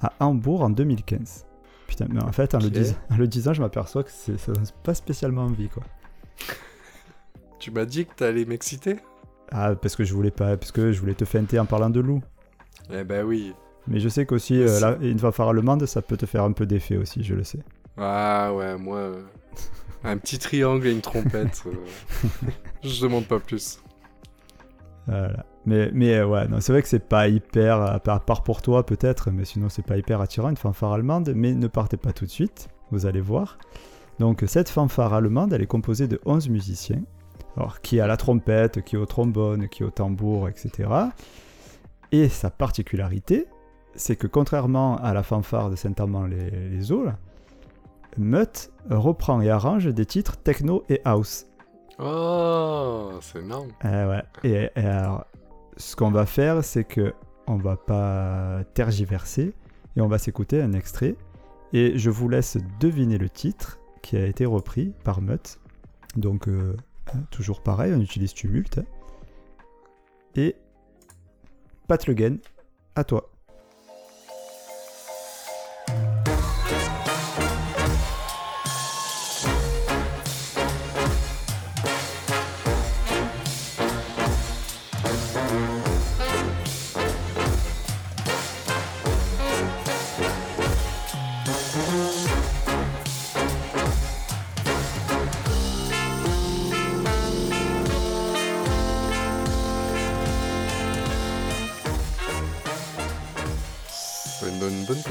à 0.00 0.12
Hambourg 0.20 0.62
en 0.62 0.70
2015. 0.70 1.46
Putain, 1.86 2.06
mais 2.10 2.22
en 2.22 2.32
fait, 2.32 2.54
en, 2.54 2.58
le, 2.58 2.70
dis- 2.70 2.94
en 3.10 3.16
le 3.16 3.26
disant, 3.28 3.52
je 3.52 3.60
m'aperçois 3.62 4.04
que 4.04 4.10
ça 4.10 4.52
donne 4.52 4.64
pas 4.82 4.94
spécialement 4.94 5.42
envie, 5.44 5.68
quoi. 5.68 5.82
Tu 7.58 7.70
m'as 7.70 7.84
dit 7.84 8.06
que 8.06 8.14
t'allais 8.14 8.44
m'exciter 8.44 8.96
Ah, 9.52 9.74
parce 9.74 9.96
que 9.96 10.04
je 10.04 10.12
voulais 10.14 10.30
pas, 10.30 10.56
parce 10.56 10.72
que 10.72 10.92
je 10.92 11.00
voulais 11.00 11.14
te 11.14 11.24
feinter 11.24 11.58
en 11.58 11.66
parlant 11.66 11.90
de 11.90 12.00
loup. 12.00 12.22
Eh 12.92 13.04
ben 13.04 13.24
oui. 13.24 13.54
Mais 13.86 14.00
je 14.00 14.08
sais 14.08 14.26
qu'aussi, 14.26 14.60
euh, 14.60 14.80
la- 14.80 14.96
une 15.00 15.18
fanfare 15.18 15.48
allemande, 15.50 15.84
ça 15.86 16.02
peut 16.02 16.16
te 16.16 16.26
faire 16.26 16.42
un 16.44 16.52
peu 16.52 16.66
d'effet 16.66 16.96
aussi, 16.96 17.22
je 17.22 17.34
le 17.34 17.44
sais. 17.44 17.60
Ah 17.96 18.52
ouais, 18.54 18.76
moi, 18.76 18.96
euh, 18.98 19.22
un 20.04 20.16
petit 20.18 20.38
triangle 20.38 20.86
et 20.86 20.92
une 20.92 21.00
trompette, 21.00 21.62
euh, 21.66 21.72
je 22.82 23.02
demande 23.02 23.26
pas 23.26 23.38
plus. 23.38 23.78
Voilà. 25.06 25.44
Mais, 25.66 25.90
mais 25.94 26.14
euh, 26.16 26.26
ouais, 26.26 26.48
non, 26.48 26.60
c'est 26.60 26.72
vrai 26.72 26.82
que 26.82 26.88
c'est 26.88 26.98
pas 27.08 27.28
hyper, 27.28 27.80
à 27.80 28.00
part 28.00 28.16
à 28.16 28.20
part 28.20 28.42
pour 28.42 28.60
toi 28.62 28.84
peut-être, 28.84 29.30
mais 29.30 29.44
sinon 29.44 29.68
c'est 29.70 29.84
pas 29.84 29.96
hyper 29.96 30.20
attirant 30.20 30.50
une 30.50 30.56
fanfare 30.56 30.92
allemande, 30.92 31.32
mais 31.34 31.54
ne 31.54 31.66
partez 31.68 31.96
pas 31.96 32.12
tout 32.12 32.24
de 32.26 32.30
suite, 32.30 32.68
vous 32.90 33.06
allez 33.06 33.20
voir. 33.20 33.58
Donc 34.18 34.44
cette 34.46 34.68
fanfare 34.68 35.12
allemande, 35.14 35.52
elle 35.52 35.62
est 35.62 35.66
composée 35.66 36.06
de 36.08 36.20
11 36.26 36.48
musiciens, 36.50 37.02
alors 37.56 37.80
qui 37.80 37.98
est 37.98 38.00
à 38.00 38.06
la 38.06 38.16
trompette, 38.16 38.82
qui 38.82 38.96
est 38.96 38.98
au 38.98 39.06
trombone, 39.06 39.68
qui 39.68 39.82
est 39.82 39.86
au 39.86 39.90
tambour, 39.90 40.48
etc. 40.48 40.88
Et 42.12 42.28
sa 42.28 42.50
particularité, 42.50 43.46
c'est 43.94 44.16
que 44.16 44.26
contrairement 44.26 44.96
à 44.98 45.14
la 45.14 45.22
fanfare 45.22 45.70
de 45.70 45.76
Saint-Amand-les-Eaux, 45.76 47.06
Mutt 48.16 48.70
reprend 48.90 49.40
et 49.40 49.50
arrange 49.50 49.86
des 49.86 50.06
titres 50.06 50.36
techno 50.36 50.84
et 50.88 51.00
house. 51.04 51.46
Oh, 51.98 53.10
c'est 53.20 53.40
énorme. 53.40 53.68
Eh 53.84 53.86
ouais. 53.86 54.22
Et, 54.42 54.70
et 54.74 54.84
alors, 54.84 55.26
ce 55.76 55.96
qu'on 55.96 56.10
va 56.10 56.26
faire, 56.26 56.64
c'est 56.64 56.84
que 56.84 57.14
on 57.46 57.56
va 57.56 57.76
pas 57.76 58.62
tergiverser 58.74 59.54
et 59.96 60.00
on 60.00 60.08
va 60.08 60.18
s'écouter 60.18 60.60
un 60.62 60.72
extrait. 60.72 61.16
Et 61.72 61.98
je 61.98 62.10
vous 62.10 62.28
laisse 62.28 62.56
deviner 62.80 63.18
le 63.18 63.28
titre 63.28 63.78
qui 64.02 64.16
a 64.16 64.26
été 64.26 64.46
repris 64.46 64.92
par 65.02 65.20
Mutt. 65.20 65.58
Donc, 66.16 66.48
euh, 66.48 66.76
hein, 67.12 67.24
toujours 67.30 67.62
pareil, 67.62 67.92
on 67.94 68.00
utilise 68.00 68.34
Tumult. 68.34 68.80
Et 70.36 70.56
Pat 71.86 72.06
Le 72.06 72.40
à 72.96 73.04
toi. 73.04 73.33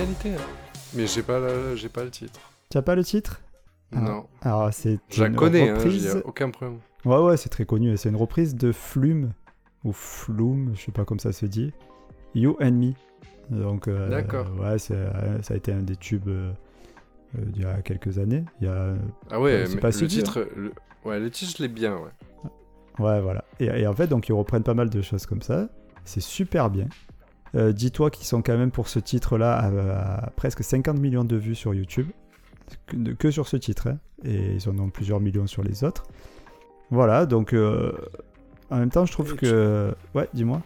Qualité. 0.03 0.29
hein. 0.35 0.45
Mais 0.95 1.07
j'ai 1.07 1.23
pas, 1.23 1.39
la- 1.39 1.75
j'ai 1.75 1.89
pas 1.89 2.03
le 2.03 2.09
titre. 2.11 2.39
Tu 2.69 2.77
as 2.77 2.81
pas 2.81 2.95
le 2.95 3.03
titre? 3.03 3.41
Ah. 3.95 3.99
Non. 4.01 4.25
Alors, 4.41 4.73
c'est 4.73 4.99
Je 5.09 5.23
la 5.23 5.29
connais, 5.29 5.69
hein, 5.69 5.75
reprise- 5.75 6.03
y 6.05 6.09
a 6.09 6.25
aucun 6.25 6.49
problème. 6.49 6.79
Ouais, 7.05 7.17
ouais, 7.17 7.37
c'est 7.37 7.49
très 7.49 7.65
connu. 7.65 7.95
C'est 7.97 8.09
une 8.09 8.15
reprise 8.15 8.55
de 8.55 8.71
Flume, 8.71 9.31
ou 9.83 9.91
Flume, 9.91 10.71
je 10.75 10.81
sais 10.81 10.91
pas 10.91 11.05
comment 11.05 11.19
ça 11.19 11.31
se 11.31 11.45
dit. 11.45 11.71
You 12.35 12.57
and 12.61 12.71
Me. 12.71 12.93
Donc, 13.49 13.87
euh, 13.87 14.09
D'accord. 14.09 14.47
ouais, 14.59 14.79
c'est, 14.79 14.93
euh, 14.95 15.41
ça 15.41 15.53
a 15.53 15.57
été 15.57 15.71
un 15.73 15.81
des 15.81 15.95
tubes 15.95 16.27
euh, 16.29 16.51
euh, 17.37 17.41
il 17.55 17.61
y 17.61 17.65
a 17.65 17.81
quelques 17.81 18.17
années. 18.17 18.45
Il 18.61 18.67
y 18.67 18.69
a... 18.69 18.93
Ah 19.29 19.39
ouais, 19.39 19.65
c'est 19.67 19.75
mais 19.75 19.81
pas 19.81 19.89
le 19.89 20.07
titre, 20.07 20.47
le... 20.55 20.71
ouais, 21.05 21.19
le 21.19 21.29
titre, 21.29 21.53
je 21.57 21.63
l'ai 21.63 21.69
bien, 21.69 21.95
ouais. 21.97 22.49
Ouais, 22.99 23.21
voilà. 23.21 23.43
Et, 23.59 23.65
et 23.65 23.87
en 23.87 23.93
fait, 23.93 24.07
donc, 24.07 24.29
ils 24.29 24.33
reprennent 24.33 24.63
pas 24.63 24.73
mal 24.75 24.89
de 24.89 25.01
choses 25.01 25.25
comme 25.25 25.41
ça. 25.41 25.67
C'est 26.05 26.21
super 26.21 26.69
bien. 26.69 26.87
Euh, 27.55 27.71
dis-toi 27.71 28.09
qu'ils 28.09 28.25
sont 28.25 28.41
quand 28.41 28.57
même 28.57 28.71
pour 28.71 28.87
ce 28.87 28.99
titre-là 28.99 29.55
à, 29.55 30.23
à 30.25 30.29
presque 30.31 30.63
50 30.63 30.97
millions 30.99 31.23
de 31.23 31.35
vues 31.35 31.55
sur 31.55 31.73
YouTube. 31.73 32.07
Que, 33.19 33.29
sur 33.29 33.47
ce 33.47 33.57
titre. 33.57 33.87
hein. 33.89 33.97
Et 34.23 34.53
ils 34.55 34.69
en 34.69 34.77
ont 34.79 34.89
plusieurs 34.89 35.19
millions 35.19 35.45
sur 35.47 35.63
les 35.63 35.83
autres. 35.83 36.03
Voilà, 36.89 37.25
donc 37.25 37.53
euh, 37.53 37.91
en 38.71 38.77
même 38.77 38.89
temps, 38.89 39.05
je 39.05 39.11
trouve 39.11 39.33
Et 39.33 39.37
que. 39.37 39.93
Ouais, 40.15 40.27
dis-moi. 40.33 40.61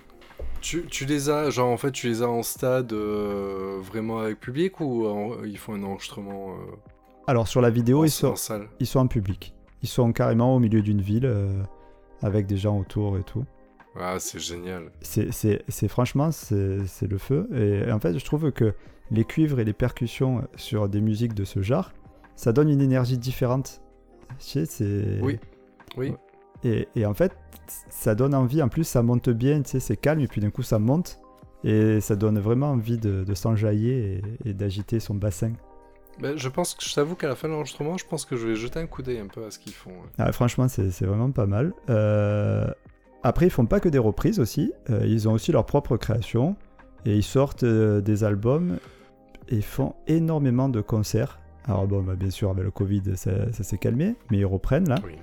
Tu, 0.61 0.85
tu 0.85 1.05
les 1.05 1.29
as, 1.29 1.49
genre 1.49 1.69
en 1.69 1.77
fait, 1.77 1.91
tu 1.91 2.07
les 2.07 2.21
as 2.21 2.29
en 2.29 2.43
stade 2.43 2.93
euh, 2.93 3.79
vraiment 3.81 4.19
avec 4.19 4.39
public 4.39 4.79
ou 4.79 5.05
en- 5.07 5.43
ils 5.43 5.57
font 5.57 5.73
un 5.73 5.83
enregistrement 5.83 6.55
Alors, 7.27 7.47
sur 7.47 7.61
la 7.61 7.69
vidéo, 7.69 8.01
en, 8.01 8.03
ils 8.05 8.09
sont, 8.11 8.29
en 8.29 8.35
salle? 8.35 8.67
ils 8.79 8.87
sont 8.87 8.99
en 8.99 9.07
public. 9.07 9.53
Ils 9.83 9.89
sont 9.89 10.11
carrément 10.13 10.55
au 10.55 10.59
milieu 10.59 10.81
d'une 10.81 11.01
ville 11.01 11.31
avec 12.21 12.47
des 12.47 12.57
gens 12.57 12.77
autour 12.79 13.17
et 13.17 13.23
tout. 13.23 13.43
Ah, 13.99 14.19
c'est 14.19 14.39
génial. 14.39 14.91
C'est, 15.01 15.87
franchement, 15.87 16.31
c'est, 16.31 17.07
le 17.07 17.17
feu. 17.17 17.47
Et 17.55 17.91
en 17.91 17.99
fait, 17.99 18.17
je 18.17 18.25
trouve 18.25 18.51
que 18.51 18.73
les 19.11 19.23
cuivres 19.25 19.59
et 19.59 19.63
les 19.63 19.73
percussions 19.73 20.47
sur 20.55 20.89
des 20.89 21.01
musiques 21.01 21.33
de 21.33 21.43
ce 21.45 21.61
genre, 21.61 21.91
ça 22.35 22.53
donne 22.53 22.69
une 22.69 22.81
énergie 22.81 23.17
différente. 23.17 23.81
Tu 24.39 24.45
sais, 24.45 24.65
c'est... 24.65 25.19
Oui. 25.21 25.39
Oui. 25.95 26.13
Et, 26.63 26.87
et 26.95 27.05
en 27.05 27.13
fait, 27.13 27.37
ça 27.89 28.15
donne 28.15 28.35
envie. 28.35 28.61
En 28.61 28.69
plus, 28.69 28.83
ça 28.83 29.01
monte 29.01 29.29
bien, 29.29 29.61
tu 29.61 29.71
sais, 29.71 29.79
c'est 29.79 29.97
calme, 29.97 30.19
et 30.19 30.27
puis 30.27 30.41
d'un 30.41 30.49
coup, 30.49 30.63
ça 30.63 30.79
monte. 30.79 31.19
Et 31.63 32.01
ça 32.01 32.15
donne 32.15 32.37
vraiment 32.39 32.71
envie 32.71 32.97
de, 32.97 33.23
de 33.23 33.33
s'enjailler 33.33 34.21
et, 34.45 34.49
et 34.49 34.53
d'agiter 34.53 34.99
son 34.99 35.15
bassin. 35.15 35.53
Ben, 36.19 36.37
je 36.37 36.49
pense 36.49 36.73
que 36.73 36.83
je 36.83 36.93
t'avoue 36.93 37.15
qu'à 37.15 37.27
la 37.27 37.35
fin 37.35 37.47
de 37.47 37.53
l'enregistrement, 37.53 37.97
je 37.97 38.05
pense 38.05 38.25
que 38.25 38.35
je 38.37 38.47
vais 38.47 38.55
jeter 38.55 38.79
un 38.79 38.87
coup 38.87 39.01
d'œil 39.01 39.19
un 39.19 39.27
peu 39.27 39.45
à 39.45 39.51
ce 39.51 39.59
qu'ils 39.59 39.73
font. 39.73 39.91
ouais. 39.91 40.07
Ah, 40.17 40.31
franchement, 40.31 40.67
c'est 40.67 40.89
c'est 40.91 41.05
vraiment 41.05 41.31
pas 41.31 41.45
mal. 41.45 41.73
Euh, 41.89 42.67
Après, 43.27 43.47
ils 43.47 43.49
font 43.49 43.65
pas 43.65 43.81
que 43.81 43.89
des 43.89 43.97
reprises 43.97 44.39
aussi. 44.39 44.71
Euh, 44.89 45.05
ils 45.05 45.27
ont 45.27 45.33
aussi 45.33 45.51
leur 45.51 45.65
propre 45.65 45.97
création. 45.97 46.55
Et 47.05 47.13
ils 47.17 47.23
sortent 47.23 47.63
euh, 47.63 47.99
des 47.99 48.23
albums 48.23 48.77
et 49.49 49.59
font 49.59 49.95
énormément 50.07 50.69
de 50.69 50.79
concerts. 50.79 51.37
Alors 51.65 51.87
bon, 51.87 52.01
bah, 52.01 52.15
bien 52.15 52.29
sûr, 52.29 52.51
avec 52.51 52.63
le 52.63 52.71
Covid, 52.71 53.17
ça, 53.17 53.51
ça 53.51 53.63
s'est 53.63 53.77
calmé, 53.77 54.15
mais 54.31 54.37
ils 54.37 54.45
reprennent 54.45 54.87
là. 54.87 54.95
Oui. 55.03 55.15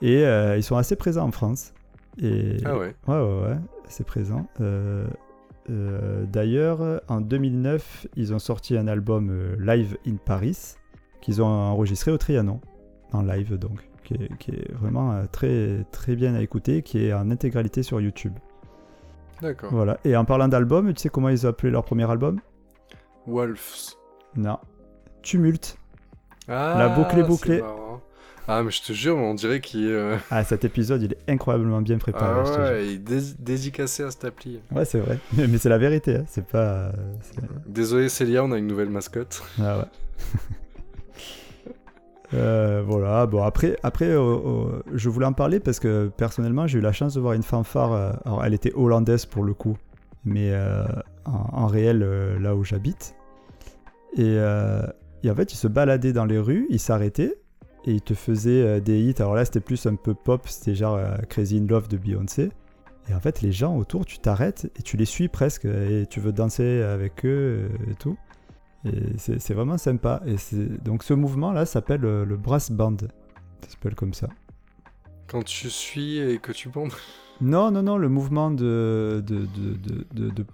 Et 0.00 0.24
euh, 0.24 0.56
ils 0.56 0.62
sont 0.62 0.78
assez 0.78 0.96
présents 0.96 1.26
en 1.26 1.30
France. 1.30 1.74
Et... 2.22 2.56
Ah 2.64 2.78
ouais. 2.78 2.94
Ouais, 3.06 3.18
ouais, 3.18 3.40
ouais, 3.42 3.56
assez 3.86 4.04
présents. 4.04 4.46
D'ailleurs, 5.68 7.02
en 7.08 7.20
2009, 7.20 8.06
ils 8.16 8.32
ont 8.32 8.38
sorti 8.38 8.78
un 8.78 8.88
album 8.88 9.56
Live 9.58 9.98
in 10.06 10.16
Paris 10.24 10.76
qu'ils 11.20 11.42
ont 11.42 11.46
enregistré 11.46 12.10
au 12.10 12.16
Trianon, 12.16 12.60
en 13.12 13.22
live 13.22 13.58
donc, 13.58 13.86
qui 14.06 14.14
est, 14.14 14.36
qui 14.38 14.52
est 14.52 14.72
vraiment 14.72 15.12
euh, 15.12 15.24
très, 15.30 15.84
très 15.92 16.16
bien 16.16 16.34
à 16.34 16.40
écouter, 16.40 16.80
qui 16.82 17.04
est 17.04 17.12
en 17.12 17.30
intégralité 17.30 17.82
sur 17.82 18.00
YouTube. 18.00 18.32
D'accord. 19.42 19.70
Voilà. 19.70 19.98
Et 20.04 20.16
en 20.16 20.24
parlant 20.24 20.48
d'album, 20.48 20.94
tu 20.94 21.02
sais 21.02 21.08
comment 21.10 21.28
ils 21.28 21.46
ont 21.46 21.50
appelé 21.50 21.70
leur 21.70 21.84
premier 21.84 22.10
album? 22.10 22.40
Wolves. 23.26 23.94
Non. 24.36 24.58
Tumulte. 25.22 25.76
Ah, 26.48 26.88
boucle 26.96 27.18
est 27.18 27.22
bouclée. 27.24 27.62
Ah, 28.48 28.62
mais 28.62 28.70
je 28.70 28.80
te 28.80 28.92
jure, 28.92 29.16
on 29.16 29.34
dirait 29.34 29.60
qu'il. 29.60 29.88
euh, 29.88 30.16
Ah, 30.30 30.44
cet 30.44 30.64
épisode, 30.64 31.02
il 31.02 31.12
est 31.14 31.30
incroyablement 31.30 31.82
bien 31.82 31.98
préparé. 31.98 32.42
Ah 32.46 32.60
ouais, 32.60 32.86
il 32.94 33.12
est 33.12 33.40
dédicacé 33.40 34.04
à 34.04 34.12
cette 34.12 34.24
appli. 34.24 34.60
Ouais, 34.70 34.84
c'est 34.84 35.00
vrai. 35.00 35.18
Mais, 35.36 35.58
c'est 35.58 35.68
la 35.68 35.78
vérité, 35.78 36.18
hein. 36.18 36.24
c'est 36.28 36.46
pas. 36.46 36.92
c'est- 37.22 37.40
Désolé 37.66 38.08
Célia, 38.08 38.44
on 38.44 38.52
a 38.52 38.58
une 38.58 38.68
nouvelle 38.68 38.88
mascotte. 38.90 39.42
Ah 39.60 39.78
ouais. 39.78 39.84
Euh, 42.34 42.82
voilà, 42.84 43.26
bon 43.26 43.42
après, 43.42 43.76
après 43.82 44.06
euh, 44.06 44.20
euh, 44.20 44.82
je 44.92 45.08
voulais 45.08 45.26
en 45.26 45.32
parler 45.32 45.60
parce 45.60 45.78
que 45.78 46.10
personnellement 46.16 46.66
j'ai 46.66 46.78
eu 46.78 46.82
la 46.82 46.92
chance 46.92 47.14
de 47.14 47.20
voir 47.20 47.34
une 47.34 47.42
fanfare, 47.42 47.92
alors 48.24 48.44
elle 48.44 48.54
était 48.54 48.72
hollandaise 48.74 49.26
pour 49.26 49.44
le 49.44 49.54
coup, 49.54 49.76
mais 50.24 50.52
en, 51.24 51.66
réel 51.66 52.00
là 52.40 52.54
où 52.56 52.64
j'habite. 52.64 53.14
Et, 54.16 54.34
et 54.34 55.30
en 55.30 55.34
fait 55.34 55.52
ils 55.52 55.56
se 55.56 55.68
baladaient 55.68 56.12
dans 56.12 56.24
les 56.24 56.38
rues, 56.38 56.66
ils 56.70 56.80
s'arrêtaient 56.80 57.34
et 57.84 57.92
ils 57.92 58.02
te 58.02 58.14
faisaient 58.14 58.80
des 58.80 59.00
hits. 59.00 59.14
Alors 59.18 59.34
là 59.34 59.44
c'était 59.44 59.60
plus 59.60 59.86
un 59.86 59.94
peu 59.94 60.14
pop, 60.14 60.48
c'était 60.48 60.74
genre 60.74 60.98
Crazy 61.28 61.58
in 61.58 61.66
Love 61.66 61.88
de 61.88 61.96
Beyoncé. 61.96 62.50
Et 63.08 63.14
en 63.14 63.20
fait 63.20 63.40
les 63.40 63.52
gens 63.52 63.76
autour, 63.76 64.04
tu 64.04 64.18
t'arrêtes 64.18 64.68
et 64.76 64.82
tu 64.82 64.96
les 64.96 65.04
suis 65.04 65.28
presque 65.28 65.64
et 65.64 66.06
tu 66.10 66.18
veux 66.18 66.32
danser 66.32 66.82
avec 66.82 67.24
eux 67.24 67.68
et 67.88 67.94
tout. 67.94 68.16
Et 68.86 69.18
c'est 69.18 69.54
vraiment 69.54 69.78
sympa. 69.78 70.22
Et 70.26 70.36
donc 70.84 71.02
ce 71.02 71.14
mouvement-là 71.14 71.66
s'appelle 71.66 72.04
euh, 72.04 72.24
le 72.24 72.36
brass 72.36 72.70
band. 72.70 72.96
Ça 73.62 73.70
s'appelle 73.70 73.94
comme 73.94 74.14
ça. 74.14 74.28
Quand 75.26 75.42
tu 75.44 75.70
suis 75.70 76.18
et 76.18 76.38
que 76.38 76.52
tu 76.52 76.68
bandes. 76.68 76.92
Non, 77.42 77.70
non, 77.70 77.82
non, 77.82 77.98
le 77.98 78.08
mouvement 78.08 78.50
de, 78.50 79.22
de, 79.26 79.46
de, 80.14 80.46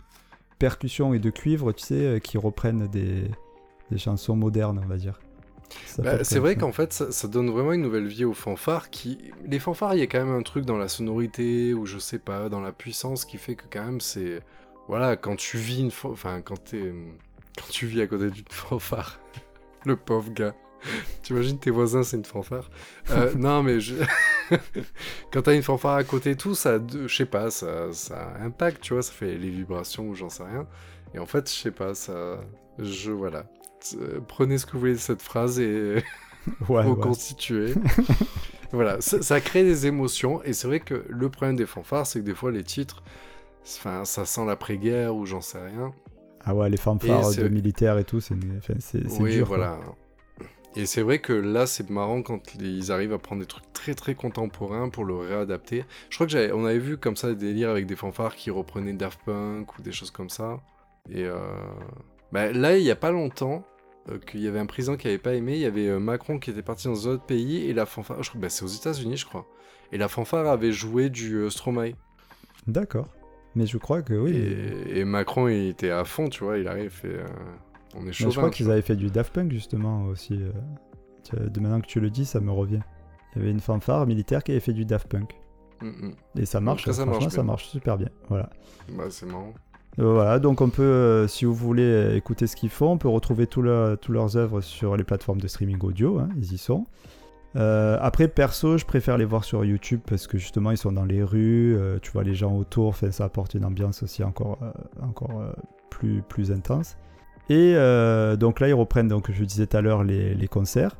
percussion 0.58 1.14
et 1.14 1.20
de 1.20 1.30
cuivre, 1.30 1.70
tu 1.70 1.84
sais, 1.84 1.94
euh, 1.94 2.18
qui 2.18 2.38
reprennent 2.38 2.88
des, 2.88 3.30
des 3.92 3.98
chansons 3.98 4.34
modernes, 4.34 4.80
on 4.82 4.88
va 4.88 4.96
dire. 4.96 5.20
Bah, 5.98 6.24
c'est 6.24 6.38
vrai 6.38 6.56
qu'en 6.56 6.72
fait, 6.72 6.92
ça, 6.92 7.12
ça 7.12 7.28
donne 7.28 7.50
vraiment 7.50 7.72
une 7.72 7.82
nouvelle 7.82 8.06
vie 8.06 8.24
aux 8.24 8.34
fanfares. 8.34 8.90
Qui... 8.90 9.18
Les 9.46 9.58
fanfares, 9.58 9.94
il 9.94 10.00
y 10.00 10.02
a 10.02 10.06
quand 10.06 10.24
même 10.24 10.34
un 10.34 10.42
truc 10.42 10.64
dans 10.64 10.76
la 10.76 10.88
sonorité 10.88 11.74
ou 11.74 11.86
je 11.86 11.98
sais 11.98 12.18
pas, 12.18 12.48
dans 12.48 12.60
la 12.60 12.72
puissance 12.72 13.24
qui 13.24 13.38
fait 13.38 13.54
que 13.54 13.64
quand 13.70 13.84
même 13.84 14.00
c'est. 14.00 14.40
Voilà, 14.88 15.16
quand 15.16 15.36
tu 15.36 15.58
vis 15.58 15.80
une. 15.80 15.90
Enfin, 16.04 16.40
quand 16.40 16.62
t'es. 16.64 16.92
Quand 17.58 17.68
tu 17.70 17.86
vis 17.86 18.00
à 18.02 18.06
côté 18.06 18.30
d'une 18.30 18.44
fanfare. 18.50 19.18
Le 19.84 19.96
pauvre 19.96 20.30
gars. 20.30 20.54
T'imagines 21.22 21.58
tes 21.58 21.70
voisins, 21.70 22.02
c'est 22.02 22.16
une 22.16 22.24
fanfare. 22.24 22.70
Euh, 23.10 23.32
non, 23.36 23.62
mais 23.62 23.78
je... 23.80 23.94
quand 25.32 25.42
t'as 25.42 25.54
une 25.54 25.62
fanfare 25.62 25.94
à 25.96 26.04
côté 26.04 26.30
et 26.30 26.36
tout, 26.36 26.54
ça, 26.54 26.78
je 27.06 27.14
sais 27.14 27.26
pas, 27.26 27.50
ça, 27.50 27.92
ça 27.92 28.32
impacte, 28.40 28.80
tu 28.82 28.94
vois, 28.94 29.02
ça 29.02 29.12
fait 29.12 29.36
les 29.36 29.50
vibrations 29.50 30.08
ou 30.08 30.14
j'en 30.14 30.28
sais 30.28 30.42
rien. 30.42 30.66
Et 31.14 31.18
en 31.18 31.26
fait, 31.26 31.48
je 31.48 31.54
sais 31.54 31.70
pas, 31.70 31.94
ça, 31.94 32.40
je 32.78 33.12
voilà. 33.12 33.44
Euh, 34.00 34.20
Prenez 34.26 34.58
ce 34.58 34.66
que 34.66 34.72
vous 34.72 34.80
voulez 34.80 34.92
de 34.94 34.98
cette 34.98 35.22
phrase 35.22 35.60
et 35.60 36.02
Ouais, 36.68 36.82
ouais. 36.82 36.82
reconstituez. 36.82 37.74
voilà, 38.72 39.00
ça, 39.00 39.22
ça 39.22 39.40
crée 39.40 39.62
des 39.62 39.86
émotions 39.86 40.42
et 40.42 40.52
c'est 40.52 40.66
vrai 40.66 40.80
que 40.80 41.04
le 41.08 41.28
problème 41.28 41.54
des 41.56 41.66
fanfares, 41.66 42.06
c'est 42.06 42.20
que 42.20 42.24
des 42.24 42.34
fois 42.34 42.50
les 42.50 42.64
titres, 42.64 43.02
enfin, 43.64 44.04
ça 44.04 44.24
sent 44.24 44.44
l'après-guerre 44.44 45.14
ou 45.14 45.26
j'en 45.26 45.40
sais 45.40 45.62
rien. 45.64 45.92
Ah 46.44 46.54
ouais, 46.54 46.68
les 46.70 46.76
fanfares 46.76 47.34
de 47.34 47.48
militaires 47.48 47.98
et 47.98 48.04
tout, 48.04 48.20
c'est 48.20 48.34
Oui, 49.20 49.36
dur. 49.36 49.46
quoi. 49.48 49.56
voilà. 49.56 49.78
Et 50.74 50.86
c'est 50.86 51.02
vrai 51.02 51.18
que 51.18 51.34
là, 51.34 51.66
c'est 51.66 51.90
marrant 51.90 52.22
quand 52.22 52.54
ils 52.54 52.90
arrivent 52.92 53.12
à 53.12 53.18
prendre 53.18 53.42
des 53.42 53.46
trucs 53.46 53.70
très 53.74 53.94
très 53.94 54.14
contemporains 54.14 54.88
pour 54.88 55.04
le 55.04 55.14
réadapter. 55.14 55.84
Je 56.08 56.16
crois 56.16 56.26
que 56.26 56.32
j'avais, 56.32 56.50
on 56.52 56.64
avait 56.64 56.78
vu 56.78 56.96
comme 56.96 57.14
ça 57.14 57.28
des 57.28 57.34
délires 57.34 57.68
avec 57.68 57.86
des 57.86 57.94
fanfares 57.96 58.34
qui 58.36 58.50
reprenaient 58.50 58.94
Daft 58.94 59.20
Punk 59.26 59.78
ou 59.78 59.82
des 59.82 59.92
choses 59.92 60.10
comme 60.10 60.30
ça. 60.30 60.60
Et 61.10 61.24
euh, 61.24 61.36
bah, 62.32 62.52
là, 62.52 62.78
il 62.78 62.84
y 62.84 62.90
a 62.90 62.96
pas 62.96 63.10
longtemps, 63.10 63.66
euh, 64.10 64.18
qu'il 64.18 64.40
y 64.40 64.48
avait 64.48 64.60
un 64.60 64.66
président 64.66 64.96
qui 64.96 65.08
avait 65.08 65.18
pas 65.18 65.34
aimé. 65.34 65.52
Il 65.56 65.60
y 65.60 65.66
avait 65.66 65.88
euh, 65.88 65.98
Macron 66.00 66.38
qui 66.38 66.48
était 66.50 66.62
parti 66.62 66.88
dans 66.88 67.06
un 67.06 67.12
autre 67.12 67.26
pays 67.26 67.68
et 67.68 67.74
la 67.74 67.84
fanfare, 67.84 68.22
je 68.22 68.30
crois, 68.30 68.40
bah, 68.40 68.48
c'est 68.48 68.64
aux 68.64 68.68
États-Unis, 68.68 69.18
je 69.18 69.26
crois. 69.26 69.46
Et 69.92 69.98
la 69.98 70.08
fanfare 70.08 70.46
avait 70.46 70.72
joué 70.72 71.10
du 71.10 71.50
Stromae. 71.50 71.92
D'accord. 72.66 73.08
Mais 73.54 73.66
je 73.66 73.76
crois 73.78 74.02
que 74.02 74.14
oui. 74.14 74.34
Et, 74.36 75.00
et 75.00 75.04
Macron, 75.04 75.48
il 75.48 75.68
était 75.68 75.90
à 75.90 76.04
fond, 76.04 76.28
tu 76.28 76.44
vois. 76.44 76.58
Il 76.58 76.68
arrive, 76.68 77.00
et 77.04 77.08
euh, 77.08 77.26
on 77.94 78.06
est 78.06 78.12
chauvin. 78.12 78.30
je 78.30 78.36
crois 78.38 78.50
qu'ils 78.50 78.70
avaient 78.70 78.82
fait 78.82 78.96
du 78.96 79.10
Daft 79.10 79.32
Punk 79.32 79.52
justement 79.52 80.04
aussi. 80.06 80.34
euh. 80.34 80.52
De 81.48 81.60
maintenant 81.60 81.80
que 81.80 81.86
tu 81.86 82.00
le 82.00 82.10
dis, 82.10 82.24
ça 82.24 82.40
me 82.40 82.50
revient. 82.50 82.80
Il 83.34 83.38
y 83.38 83.42
avait 83.42 83.50
une 83.52 83.60
fanfare 83.60 84.06
militaire 84.06 84.42
qui 84.42 84.50
avait 84.50 84.60
fait 84.60 84.72
du 84.72 84.84
Daft 84.84 85.06
Punk. 85.08 85.34
Mm. 85.80 86.10
Et 86.36 86.46
ça 86.46 86.60
marche, 86.60 86.82
Après, 86.82 86.92
ça 86.92 87.02
franchement, 87.04 87.20
marche 87.20 87.34
ça 87.34 87.42
marche 87.42 87.68
super 87.68 87.96
bien. 87.98 88.08
Voilà. 88.28 88.50
Bah, 88.88 89.04
c'est 89.10 89.26
marrant. 89.26 89.52
Euh, 89.98 90.12
Voilà, 90.14 90.38
donc 90.38 90.60
on 90.60 90.70
peut, 90.70 91.26
si 91.28 91.44
vous 91.44 91.54
voulez 91.54 92.16
écouter 92.16 92.46
ce 92.46 92.56
qu'ils 92.56 92.70
font, 92.70 92.92
on 92.92 92.98
peut 92.98 93.08
retrouver 93.08 93.46
tous 93.46 93.62
leurs 93.62 93.98
tous 93.98 94.10
leurs 94.12 94.36
œuvres 94.36 94.60
sur 94.62 94.96
les 94.96 95.04
plateformes 95.04 95.40
de 95.40 95.46
streaming 95.48 95.78
audio, 95.82 96.18
hein, 96.18 96.28
ils 96.36 96.52
y 96.54 96.58
sont. 96.58 96.86
Euh, 97.56 97.98
après, 98.00 98.28
perso, 98.28 98.78
je 98.78 98.84
préfère 98.86 99.18
les 99.18 99.24
voir 99.26 99.44
sur 99.44 99.64
YouTube 99.64 100.00
parce 100.06 100.26
que 100.26 100.38
justement, 100.38 100.70
ils 100.70 100.76
sont 100.78 100.92
dans 100.92 101.04
les 101.04 101.22
rues, 101.22 101.76
euh, 101.76 101.98
tu 102.00 102.10
vois 102.10 102.22
les 102.24 102.34
gens 102.34 102.56
autour, 102.56 102.88
enfin, 102.88 103.10
ça 103.10 103.24
apporte 103.24 103.54
une 103.54 103.64
ambiance 103.64 104.02
aussi 104.02 104.24
encore, 104.24 104.58
euh, 104.62 104.70
encore 105.06 105.42
plus, 105.90 106.22
plus 106.22 106.50
intense. 106.50 106.96
Et 107.50 107.74
donc 108.38 108.60
là, 108.60 108.68
ils 108.68 108.72
reprennent, 108.74 109.08
donc, 109.08 109.30
je 109.30 109.44
disais 109.44 109.66
tout 109.66 109.76
à 109.76 109.82
l'heure, 109.82 110.04
les, 110.04 110.34
les 110.34 110.48
concerts. 110.48 110.96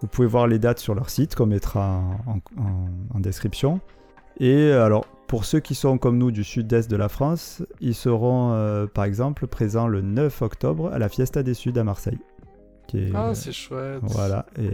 Vous 0.00 0.06
pouvez 0.06 0.28
voir 0.28 0.46
les 0.46 0.58
dates 0.60 0.78
sur 0.78 0.94
leur 0.94 1.10
site 1.10 1.34
qu'on 1.34 1.46
mettra 1.46 1.98
en, 2.26 2.30
en- 2.30 2.62
en- 2.62 3.16
en 3.16 3.20
description. 3.20 3.80
Et 4.38 4.70
alors, 4.70 5.06
pour 5.26 5.44
ceux 5.44 5.58
qui 5.60 5.74
sont 5.74 5.98
comme 5.98 6.16
nous 6.16 6.30
du 6.30 6.44
sud-est 6.44 6.88
de 6.90 6.96
la 6.96 7.08
France, 7.08 7.62
ils 7.80 7.94
seront 7.94 8.86
par 8.94 9.04
exemple 9.04 9.46
présents 9.48 9.88
le 9.88 10.00
9 10.00 10.42
octobre 10.42 10.90
à 10.92 10.98
la 10.98 11.08
Fiesta 11.08 11.42
des 11.42 11.54
Suds 11.54 11.76
à 11.76 11.82
Marseille. 11.84 12.18
Qui 12.86 12.98
est, 12.98 13.12
Ah, 13.14 13.34
c'est 13.34 13.52
chouette. 13.52 14.00
voilà, 14.02 14.46
et 14.58 14.70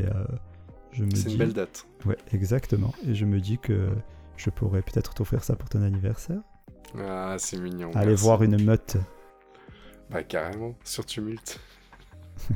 je 0.97 1.05
me 1.05 1.11
C'est 1.15 1.27
dis. 1.29 1.33
une 1.33 1.39
belle 1.39 1.53
date. 1.53 1.87
Ouais, 2.05 2.17
exactement. 2.33 2.93
Et 3.07 3.15
je 3.15 3.25
me 3.25 3.41
dis 3.41 3.59
que 3.59 3.89
je 4.37 4.51
pourrais 4.51 4.83
peut-être 4.83 5.15
t'offrir 5.15 5.45
ça 5.45 5.55
pour 5.57 5.69
ton 5.69 5.83
anniversaire. 5.83 6.41
Ah, 6.99 7.37
c'est 7.39 7.59
mignon. 7.59 7.91
Aller 7.95 8.09
merci. 8.11 8.25
voir 8.25 8.43
une 8.43 8.63
meute. 8.65 8.97
Bah, 10.11 10.23
carrément, 10.23 10.75
sur 10.85 11.05
Tumulte. 11.05 11.61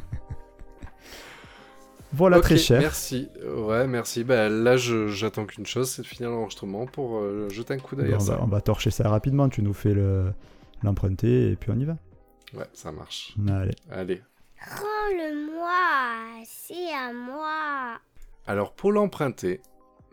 Voilà, 2.12 2.40
très 2.40 2.56
cher. 2.56 2.80
Merci. 2.80 3.28
Ouais, 3.56 3.86
merci. 3.86 4.24
Bah, 4.24 4.48
là, 4.48 4.76
je- 4.76 5.06
j'attends 5.08 5.46
qu'une 5.46 5.64
chose, 5.66 5.88
c'est 5.90 6.02
de 6.02 6.06
finir 6.08 6.30
l'enregistrement 6.30 6.86
pour 6.86 7.18
euh, 7.18 7.48
jeter 7.50 7.74
un 7.74 7.78
coup 7.78 7.94
d'œil 7.94 8.10
Bon, 8.10 8.16
on, 8.16 8.20
ça. 8.20 8.34
va, 8.36 8.42
on 8.42 8.46
va 8.48 8.60
torcher 8.60 8.90
ça 8.90 9.08
rapidement. 9.08 9.48
Tu 9.48 9.62
nous 9.62 9.72
fais 9.72 9.94
le- 9.94 10.32
l'emprunter 10.82 11.52
et 11.52 11.56
puis 11.56 11.70
on 11.70 11.78
y 11.78 11.84
va. 11.84 11.96
Ouais, 12.52 12.66
ça 12.72 12.90
marche. 12.90 13.36
Allez. 13.48 13.76
Allez. 13.92 14.20
Rends-le-moi, 14.60 16.42
c'est 16.44 16.92
à 16.92 17.12
moi. 17.12 18.00
Alors, 18.46 18.72
pour 18.72 18.92
l'emprunter, 18.92 19.60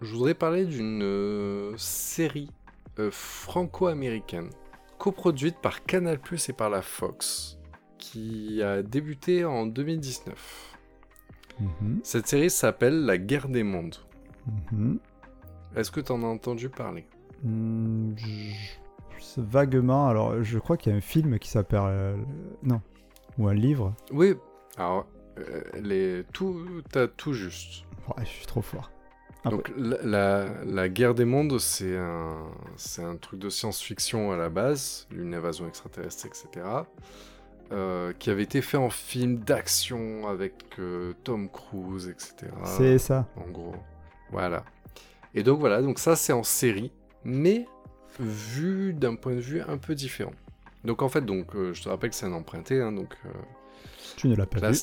je 0.01 0.13
voudrais 0.13 0.33
parler 0.35 0.65
d'une 0.65 1.01
euh, 1.03 1.73
série 1.77 2.51
euh, 2.99 3.09
franco-américaine 3.11 4.49
coproduite 4.97 5.57
par 5.61 5.83
Canal+ 5.85 6.19
et 6.49 6.53
par 6.53 6.69
la 6.69 6.81
Fox 6.81 7.57
qui 7.97 8.61
a 8.61 8.81
débuté 8.83 9.45
en 9.45 9.65
2019. 9.65 10.77
Mhm, 11.59 11.99
Cette 12.03 12.27
série 12.27 12.49
s'appelle 12.49 13.05
La 13.05 13.17
guerre 13.17 13.47
des 13.49 13.63
mondes. 13.63 13.95
mhm. 14.71 14.99
Est-ce 15.75 15.91
que 15.91 15.99
tu 15.99 16.11
en 16.11 16.23
as 16.23 16.27
entendu 16.27 16.69
parler? 16.69 17.05
Hmm, 17.43 18.13
je- 18.17 18.77
Vaguement, 19.39 20.07
alors 20.07 20.41
je 20.43 20.57
crois 20.57 20.77
qu'il 20.77 20.91
y 20.91 20.95
a 20.95 20.97
un 20.97 21.01
film 21.01 21.37
qui 21.37 21.49
s'appelle. 21.49 21.79
euh, 21.83 22.17
non. 22.63 22.81
Ou 23.37 23.47
un 23.47 23.53
livre. 23.53 23.93
Oui, 24.11 24.33
alors, 24.77 25.05
les... 25.81 26.23
tout, 26.33 26.65
t'as 26.91 27.07
tout 27.07 27.33
juste. 27.33 27.83
Ouais, 28.07 28.23
je 28.23 28.29
suis 28.29 28.45
trop 28.45 28.61
fort. 28.61 28.91
Ah 29.43 29.49
Donc, 29.49 29.71
la, 29.77 29.97
la- 30.03 30.63
la 30.65 30.89
guerre 30.89 31.13
des 31.13 31.25
mondes, 31.25 31.57
c'est 31.59 31.95
un, 31.97 32.47
c'est 32.75 33.03
un 33.03 33.15
truc 33.17 33.39
de 33.39 33.49
science-fiction 33.49 34.31
à 34.31 34.37
la 34.37 34.49
base, 34.49 35.07
une 35.11 35.33
invasion 35.33 35.67
extraterrestre, 35.67 36.25
etc. 36.25 36.65
euh, 37.71 38.13
qui 38.17 38.29
avait 38.29 38.43
été 38.43 38.61
fait 38.61 38.77
en 38.77 38.89
film 38.89 39.37
d'action 39.39 40.27
avec 40.27 40.53
euh, 40.79 41.13
Tom 41.23 41.49
Cruise, 41.49 42.07
etc. 42.07 42.51
C'est 42.63 42.97
ça. 42.97 43.27
En 43.35 43.49
gros. 43.49 43.75
Voilà. 44.31 44.63
Et 45.35 45.43
donc 45.43 45.59
voilà, 45.59 45.81
donc 45.81 45.99
ça 45.99 46.15
c'est 46.15 46.33
en 46.33 46.43
série, 46.43 46.91
mais 47.23 47.65
vu 48.19 48.93
d'un 48.93 49.15
point 49.15 49.35
de 49.35 49.39
vue 49.41 49.61
un 49.61 49.77
peu 49.77 49.95
différent. 49.95 50.33
Donc 50.83 51.01
en 51.01 51.09
fait, 51.09 51.21
donc, 51.21 51.55
euh, 51.55 51.73
je 51.73 51.83
te 51.83 51.89
rappelle 51.89 52.09
que 52.11 52.15
c'est 52.15 52.25
un 52.25 52.33
emprunté, 52.33 52.81
hein, 52.81 52.91
donc 52.93 53.15
euh, 53.25 53.29
Tu 54.15 54.27
ne 54.29 54.35
l'as 54.35 54.45
pas 54.45 54.59
Là, 54.59 54.71
vu. 54.71 54.77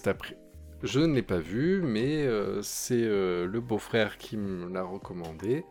Je 0.84 1.00
ne 1.00 1.14
l'ai 1.14 1.22
pas 1.22 1.38
vu, 1.38 1.80
mais 1.82 2.24
euh, 2.24 2.60
c'est 2.62 3.02
euh, 3.02 3.46
le 3.46 3.60
beau-frère 3.60 4.18
qui 4.18 4.36
me 4.36 4.68
l'a 4.72 4.84
recommandé. 4.84 5.64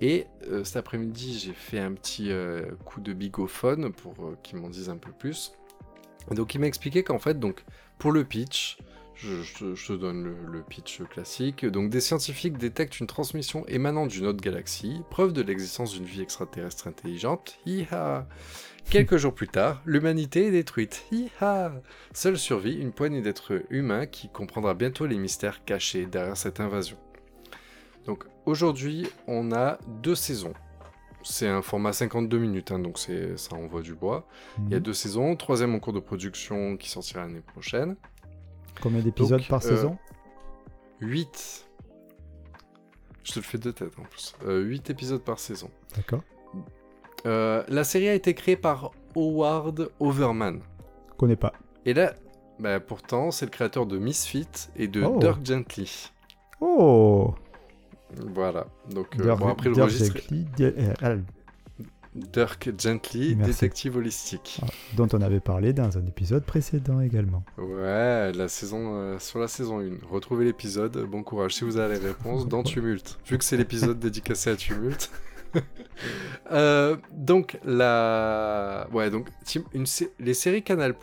Et 0.00 0.26
euh, 0.48 0.64
cet 0.64 0.76
après-midi, 0.76 1.38
j'ai 1.38 1.52
fait 1.52 1.78
un 1.78 1.92
petit 1.92 2.30
coup 2.84 3.00
de 3.00 3.12
bigophone 3.12 3.92
pour 3.92 4.14
qu'ils 4.42 4.58
m'en 4.58 4.68
disent 4.68 4.90
un 4.90 4.96
peu 4.96 5.12
plus. 5.12 5.52
Donc, 6.32 6.54
il 6.54 6.60
m'a 6.60 6.66
expliqué 6.66 7.02
qu'en 7.02 7.18
fait, 7.18 7.38
donc, 7.38 7.64
pour 7.98 8.12
le 8.12 8.24
pitch, 8.24 8.78
je, 9.14 9.42
te 9.86 9.92
donne 9.92 10.24
le, 10.24 10.34
le 10.50 10.62
pitch 10.62 11.02
classique. 11.04 11.64
Donc, 11.64 11.90
des 11.90 12.00
scientifiques 12.00 12.58
détectent 12.58 13.00
une 13.00 13.06
transmission 13.06 13.64
émanant 13.68 14.06
d'une 14.06 14.26
autre 14.26 14.40
galaxie, 14.40 15.02
preuve 15.10 15.32
de 15.32 15.42
l'existence 15.42 15.92
d'une 15.92 16.04
vie 16.04 16.22
extraterrestre 16.22 16.88
intelligente. 16.88 17.58
Hi-ha 17.66 18.26
Quelques 18.88 19.18
jours 19.18 19.34
plus 19.34 19.46
tard, 19.48 19.82
l'humanité 19.86 20.46
est 20.46 20.50
détruite. 20.50 21.04
Hi-ha 21.12 21.72
Seule 22.12 22.38
survit 22.38 22.74
une 22.74 22.92
poignée 22.92 23.20
d'êtres 23.22 23.62
humains 23.70 24.06
qui 24.06 24.28
comprendra 24.28 24.74
bientôt 24.74 25.06
les 25.06 25.16
mystères 25.18 25.64
cachés 25.64 26.06
derrière 26.06 26.36
cette 26.36 26.58
invasion. 26.60 26.96
Donc 28.06 28.24
aujourd'hui, 28.46 29.08
on 29.28 29.52
a 29.52 29.78
deux 30.02 30.16
saisons. 30.16 30.54
C'est 31.22 31.46
un 31.46 31.62
format 31.62 31.92
52 31.92 32.38
minutes, 32.38 32.72
hein, 32.72 32.78
donc 32.78 32.98
c'est 32.98 33.36
ça 33.36 33.54
envoie 33.54 33.82
du 33.82 33.94
bois. 33.94 34.26
Il 34.58 34.70
y 34.70 34.74
a 34.74 34.78
Mhm. 34.78 34.82
deux 34.82 34.94
saisons, 34.94 35.36
troisième 35.36 35.74
en 35.74 35.78
cours 35.78 35.92
de 35.92 36.00
production 36.00 36.76
qui 36.76 36.88
sortira 36.88 37.20
l'année 37.20 37.42
prochaine. 37.42 37.96
Combien 38.80 39.00
d'épisodes 39.02 39.46
par 39.46 39.64
euh, 39.64 39.68
saison? 39.68 39.98
8. 41.00 41.68
Je 43.22 43.32
te 43.32 43.38
le 43.38 43.44
fais 43.44 43.58
de 43.58 43.70
tête 43.70 43.92
en 43.98 44.02
plus. 44.04 44.34
8 44.46 44.90
épisodes 44.90 45.22
par 45.22 45.38
saison. 45.38 45.70
D'accord. 45.94 46.22
Euh, 47.26 47.62
la 47.68 47.84
série 47.84 48.08
a 48.08 48.14
été 48.14 48.34
créée 48.34 48.56
par 48.56 48.90
Howard 49.14 49.90
Overman. 50.00 50.60
Connais 51.18 51.36
pas. 51.36 51.52
Et 51.84 51.94
là, 51.94 52.14
bah, 52.58 52.80
pourtant, 52.80 53.30
c'est 53.30 53.44
le 53.46 53.50
créateur 53.50 53.86
de 53.86 53.98
Misfit 53.98 54.46
et 54.76 54.88
de 54.88 55.02
Oh. 55.02 55.18
Dirk 55.18 55.44
Gently. 55.44 56.10
Oh 56.60 57.34
Voilà. 58.34 58.66
Donc, 58.90 59.08
euh, 59.18 59.22
Dirk- 59.22 59.38
bon, 59.38 59.48
après 59.48 59.68
le 59.68 59.74
Dirk 59.74 59.86
registre, 59.90 60.16
Gently, 60.18 60.46
euh, 60.60 61.16
Dirk 62.14 62.70
Gently, 62.76 63.36
Merci. 63.36 63.52
détective 63.52 63.96
holistique. 63.96 64.60
ah, 64.62 64.66
dont 64.96 65.06
on 65.12 65.20
avait 65.20 65.38
parlé 65.40 65.72
dans 65.72 65.96
un 65.96 66.04
épisode 66.06 66.44
précédent 66.44 67.00
également. 67.00 67.44
Ouais, 67.56 68.32
la 68.32 68.48
saison, 68.48 68.94
euh, 68.96 69.18
sur 69.20 69.38
la 69.38 69.46
saison 69.46 69.80
1. 69.80 69.90
Retrouvez 70.10 70.44
l'épisode, 70.44 70.98
bon 71.08 71.22
courage. 71.22 71.54
Si 71.54 71.64
vous 71.64 71.76
avez 71.76 71.98
les 72.00 72.06
réponses, 72.08 72.48
dans 72.48 72.62
Tumulte. 72.64 73.18
Vu 73.26 73.38
que 73.38 73.44
c'est 73.44 73.56
l'épisode 73.56 73.98
dédicacé 74.00 74.50
à 74.50 74.56
Tumulte. 74.56 75.10
Euh, 76.50 76.96
donc, 77.12 77.58
la... 77.64 78.88
Ouais, 78.92 79.08
donc, 79.10 79.28
une 79.72 79.84
les 80.18 80.34
séries 80.34 80.62
Canal+, 80.64 80.94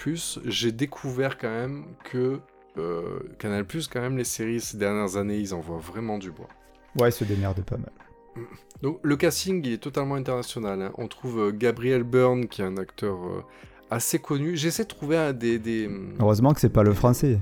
j'ai 0.45 0.71
découvert 0.73 1.37
quand 1.37 1.49
même 1.49 1.85
que... 2.03 2.39
euh, 2.77 3.19
Canal+, 3.39 3.65
quand 3.91 4.01
même, 4.01 4.17
les 4.17 4.23
séries 4.25 4.59
ces 4.59 4.77
dernières 4.77 5.15
années, 5.15 5.37
ils 5.37 5.53
envoient 5.53 5.77
vraiment 5.79 6.17
du 6.17 6.31
bois. 6.31 6.49
Ouais, 6.99 7.09
il 7.09 7.13
se 7.13 7.23
démerde 7.23 7.61
pas 7.63 7.77
mal. 7.77 7.91
Donc 8.83 8.99
le 9.03 9.15
casting 9.15 9.65
il 9.65 9.73
est 9.73 9.77
totalement 9.77 10.15
international. 10.15 10.81
hein. 10.81 10.91
On 10.97 11.07
trouve 11.07 11.39
euh, 11.39 11.51
Gabriel 11.51 12.03
Byrne 12.03 12.47
qui 12.47 12.61
est 12.61 12.65
un 12.65 12.77
acteur 12.77 13.15
euh, 13.25 13.41
assez 13.89 14.19
connu. 14.19 14.55
J'essaie 14.57 14.83
de 14.83 14.89
trouver 14.89 15.17
un 15.17 15.33
des... 15.33 15.57
des... 15.59 15.89
Heureusement 16.19 16.53
que 16.53 16.59
c'est 16.59 16.69
pas 16.69 16.83
le 16.83 16.93
français. 16.93 17.39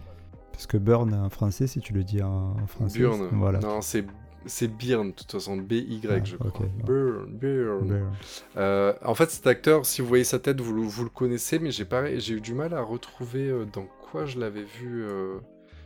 Parce 0.54 0.68
que 0.68 0.78
Burn 0.78 1.14
en 1.14 1.30
français, 1.30 1.68
si 1.68 1.80
tu 1.82 1.92
le 1.94 2.04
dis 2.06 2.22
en 2.22 2.56
français. 2.68 3.00
Byrne. 3.00 3.28
c'est- 3.30 3.36
Voilà. 3.36 3.60
Non, 3.60 3.82
c'est... 3.82 4.06
C'est 4.48 4.68
Byrne, 4.68 5.10
de 5.10 5.16
toute 5.16 5.32
façon, 5.32 5.58
B-Y, 5.58 6.08
Ah, 6.10 6.24
je 6.24 6.36
crois. 6.38 6.52
Byrne, 6.86 7.26
Byrne. 7.38 7.88
Burn. 7.88 8.12
Euh, 8.58 8.94
en 9.04 9.16
fait, 9.16 9.32
cet 9.32 9.48
acteur, 9.48 9.86
si 9.86 10.02
vous 10.02 10.08
voyez 10.08 10.24
sa 10.24 10.40
tête, 10.40 10.62
vous, 10.62 10.74
le- 10.74 10.82
vous 10.84 11.04
le 11.04 11.10
connaissez, 11.10 11.58
mais 11.60 11.72
j'ai 11.72 12.34
eu 12.34 12.42
du 12.42 12.54
mal 12.54 12.74
à 12.74 12.82
retrouver 12.82 13.48
euh, 13.50 13.66
dans 13.66 13.88
quoi 14.12 14.26
je 14.26 14.40
l'avais 14.40 14.64
vu. 14.64 15.04
euh, 15.04 15.38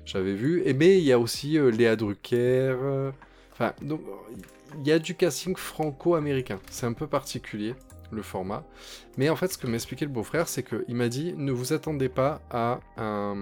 J'avais 0.05 0.33
vu. 0.33 0.61
Et 0.65 0.73
mais 0.73 0.97
il 0.97 1.03
y 1.03 1.11
a 1.11 1.19
aussi 1.19 1.57
euh, 1.57 1.69
Léa 1.71 1.95
Drucker. 1.95 2.75
Enfin, 3.53 3.73
donc 3.81 4.01
il 4.81 4.87
y 4.87 4.91
a 4.91 4.99
du 4.99 5.15
casting 5.15 5.55
franco-américain. 5.55 6.59
C'est 6.69 6.85
un 6.85 6.93
peu 6.93 7.07
particulier 7.07 7.75
le 8.11 8.21
format. 8.21 8.63
Mais 9.17 9.29
en 9.29 9.35
fait, 9.35 9.51
ce 9.51 9.57
que 9.57 9.67
m'expliquait 9.67 10.05
le 10.05 10.11
beau-frère, 10.11 10.47
c'est 10.47 10.63
qu'il 10.63 10.95
m'a 10.95 11.09
dit 11.09 11.33
ne 11.37 11.51
vous 11.51 11.73
attendez 11.73 12.09
pas 12.09 12.41
à 12.49 12.79
un. 12.97 13.35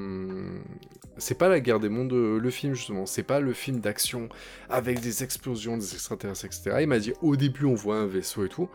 C'est 1.17 1.37
pas 1.37 1.49
la 1.49 1.59
guerre 1.59 1.79
des 1.79 1.89
mondes, 1.89 2.13
euh, 2.13 2.39
le 2.39 2.49
film 2.51 2.73
justement. 2.75 3.05
C'est 3.05 3.23
pas 3.23 3.39
le 3.39 3.53
film 3.53 3.79
d'action 3.79 4.29
avec 4.69 4.99
des 4.99 5.23
explosions, 5.23 5.77
des 5.77 5.93
extraterrestres, 5.93 6.45
etc. 6.45 6.77
Il 6.81 6.87
m'a 6.87 6.99
dit 6.99 7.13
au 7.21 7.35
début, 7.35 7.65
on 7.65 7.73
voit 7.75 7.97
un 7.97 8.05
vaisseau 8.05 8.45
et 8.45 8.49
tout. 8.49 8.69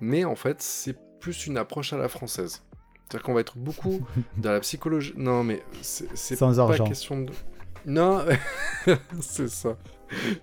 Mais 0.00 0.24
en 0.24 0.36
fait, 0.36 0.62
c'est 0.62 0.96
plus 1.18 1.46
une 1.46 1.56
approche 1.56 1.92
à 1.92 1.96
la 1.96 2.08
française. 2.08 2.62
C'est-à-dire 3.08 3.24
qu'on 3.24 3.34
va 3.34 3.40
être 3.40 3.56
beaucoup 3.56 4.00
dans 4.36 4.52
la 4.52 4.60
psychologie. 4.60 5.14
Non, 5.16 5.42
mais 5.42 5.62
c'est 5.82 6.38
pas 6.38 6.60
argent. 6.60 6.84
question 6.84 7.22
de. 7.22 7.32
Non, 7.86 8.24
c'est 9.20 9.48
ça. 9.48 9.76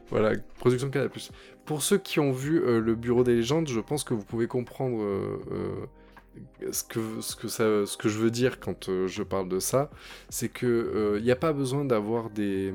Voilà, 0.09 0.33
production 0.57 0.89
Canal+. 0.89 1.09
Pour 1.65 1.81
ceux 1.81 1.97
qui 1.97 2.19
ont 2.19 2.31
vu 2.31 2.61
euh, 2.61 2.79
le 2.79 2.95
Bureau 2.95 3.23
des 3.23 3.35
légendes, 3.35 3.67
je 3.67 3.79
pense 3.79 4.03
que 4.03 4.13
vous 4.13 4.23
pouvez 4.23 4.47
comprendre 4.47 5.01
euh, 5.01 5.39
euh, 5.51 6.71
ce, 6.71 6.83
que, 6.83 6.99
ce, 7.21 7.35
que 7.35 7.47
ça, 7.47 7.85
ce 7.85 7.97
que 7.97 8.07
je 8.07 8.19
veux 8.19 8.31
dire 8.31 8.59
quand 8.59 8.89
je 9.07 9.23
parle 9.23 9.49
de 9.49 9.59
ça. 9.59 9.89
C'est 10.29 10.49
que 10.49 11.15
il 11.17 11.23
n'y 11.23 11.31
a 11.31 11.35
pas 11.35 11.53
besoin 11.53 11.83
d'avoir 11.85 12.29
des. 12.29 12.73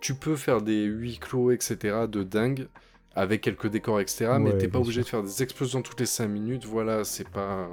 Tu 0.00 0.14
peux 0.14 0.36
faire 0.36 0.60
des 0.60 0.84
huis 0.84 1.18
clos, 1.18 1.50
etc. 1.50 2.06
de 2.08 2.22
dingue 2.22 2.68
avec 3.16 3.40
quelques 3.40 3.68
décors, 3.68 4.00
etc. 4.00 4.36
mais 4.38 4.52
Ouais, 4.52 4.58
t'es 4.58 4.68
pas 4.68 4.78
obligé 4.78 5.02
sûr. 5.02 5.04
de 5.04 5.08
faire 5.08 5.22
des 5.22 5.42
explosions 5.42 5.82
toutes 5.82 6.00
les 6.00 6.06
5 6.06 6.28
minutes. 6.28 6.66
Voilà, 6.66 7.04
c'est 7.04 7.28
pas. 7.28 7.68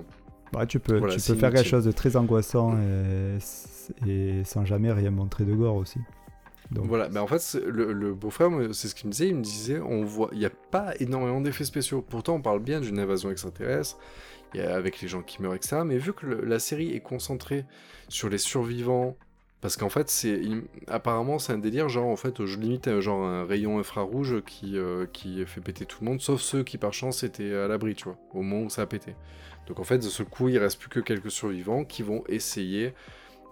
Bah, 0.53 0.65
tu 0.65 0.79
peux, 0.79 0.97
Voilà, 0.97 1.15
tu 1.15 1.21
peux 1.21 1.37
faire 1.37 1.51
quelque 1.51 1.67
chose 1.67 1.85
de 1.85 1.91
très 1.91 2.15
angoissant 2.15 2.77
et, 2.77 3.37
et 4.07 4.43
sans 4.45 4.65
jamais 4.65 4.91
rien 4.91 5.11
montrer 5.11 5.45
de 5.45 5.53
gore 5.53 5.75
aussi. 5.75 5.99
Donc, 6.71 6.85
Voilà, 6.85 7.09
mais 7.09 7.19
en 7.19 7.27
fait, 7.27 7.59
le, 7.65 8.13
beau-frère, 8.13 8.49
c'est 8.71 8.87
ce 8.87 8.95
qu'il 8.95 9.07
me 9.07 9.11
disait. 9.11 9.27
Il 9.27 9.35
me 9.35 9.41
disait, 9.41 9.79
on 9.79 10.03
voit, 10.03 10.29
il 10.31 10.39
n'y 10.39 10.45
a 10.45 10.49
pas 10.49 10.93
énormément 10.99 11.41
d'effets 11.41 11.65
spéciaux. 11.65 12.01
Pourtant, 12.01 12.35
on 12.35 12.41
parle 12.41 12.61
bien 12.61 12.79
d'une 12.79 12.97
invasion 12.97 13.29
extraterrestre, 13.29 13.97
avec 14.57 15.01
les 15.01 15.07
gens 15.07 15.21
qui 15.21 15.41
meurent, 15.41 15.55
etc. 15.55 15.81
Mais 15.85 15.97
vu 15.97 16.13
que 16.13 16.25
la 16.25 16.59
série 16.59 16.93
est 16.93 17.01
concentrée 17.01 17.65
sur 18.07 18.29
les 18.29 18.37
survivants, 18.37 19.17
parce 19.59 19.77
qu'en 19.77 19.89
fait, 19.89 20.09
c'est 20.09 20.41
apparemment 20.87 21.37
c'est 21.37 21.53
un 21.53 21.59
délire, 21.59 21.87
genre 21.87 22.07
en 22.07 22.15
fait, 22.15 22.45
je 22.45 22.57
limite 22.57 22.87
un, 22.87 22.99
genre 22.99 23.23
un 23.23 23.45
rayon 23.45 23.77
infrarouge 23.77 24.41
qui 24.43 24.77
euh, 24.77 25.05
qui 25.13 25.45
fait 25.45 25.61
péter 25.61 25.85
tout 25.85 25.99
le 26.01 26.09
monde, 26.09 26.19
sauf 26.19 26.41
ceux 26.41 26.63
qui 26.63 26.79
par 26.79 26.93
chance 26.93 27.23
étaient 27.23 27.53
à 27.53 27.67
l'abri, 27.67 27.93
tu 27.93 28.05
vois, 28.05 28.17
au 28.33 28.41
moment 28.41 28.65
où 28.65 28.69
ça 28.69 28.81
a 28.81 28.85
pété. 28.87 29.13
Donc 29.67 29.79
en 29.79 29.83
fait, 29.83 29.99
de 29.99 30.09
ce 30.09 30.23
coup, 30.23 30.49
il 30.49 30.57
reste 30.57 30.79
plus 30.79 30.89
que 30.89 30.99
quelques 30.99 31.29
survivants 31.29 31.85
qui 31.85 32.01
vont 32.01 32.23
essayer 32.27 32.93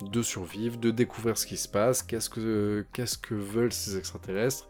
de 0.04 0.22
survivre, 0.22 0.78
de 0.78 0.92
découvrir 0.92 1.38
ce 1.38 1.46
qui 1.46 1.58
se 1.58 1.68
passe, 1.68 2.04
qu'est-ce 2.04 2.30
que, 2.30 2.86
qu'est-ce 2.94 3.18
que 3.18 3.36
veulent 3.36 3.74
ces 3.74 3.98
extraterrestres, 3.98 4.68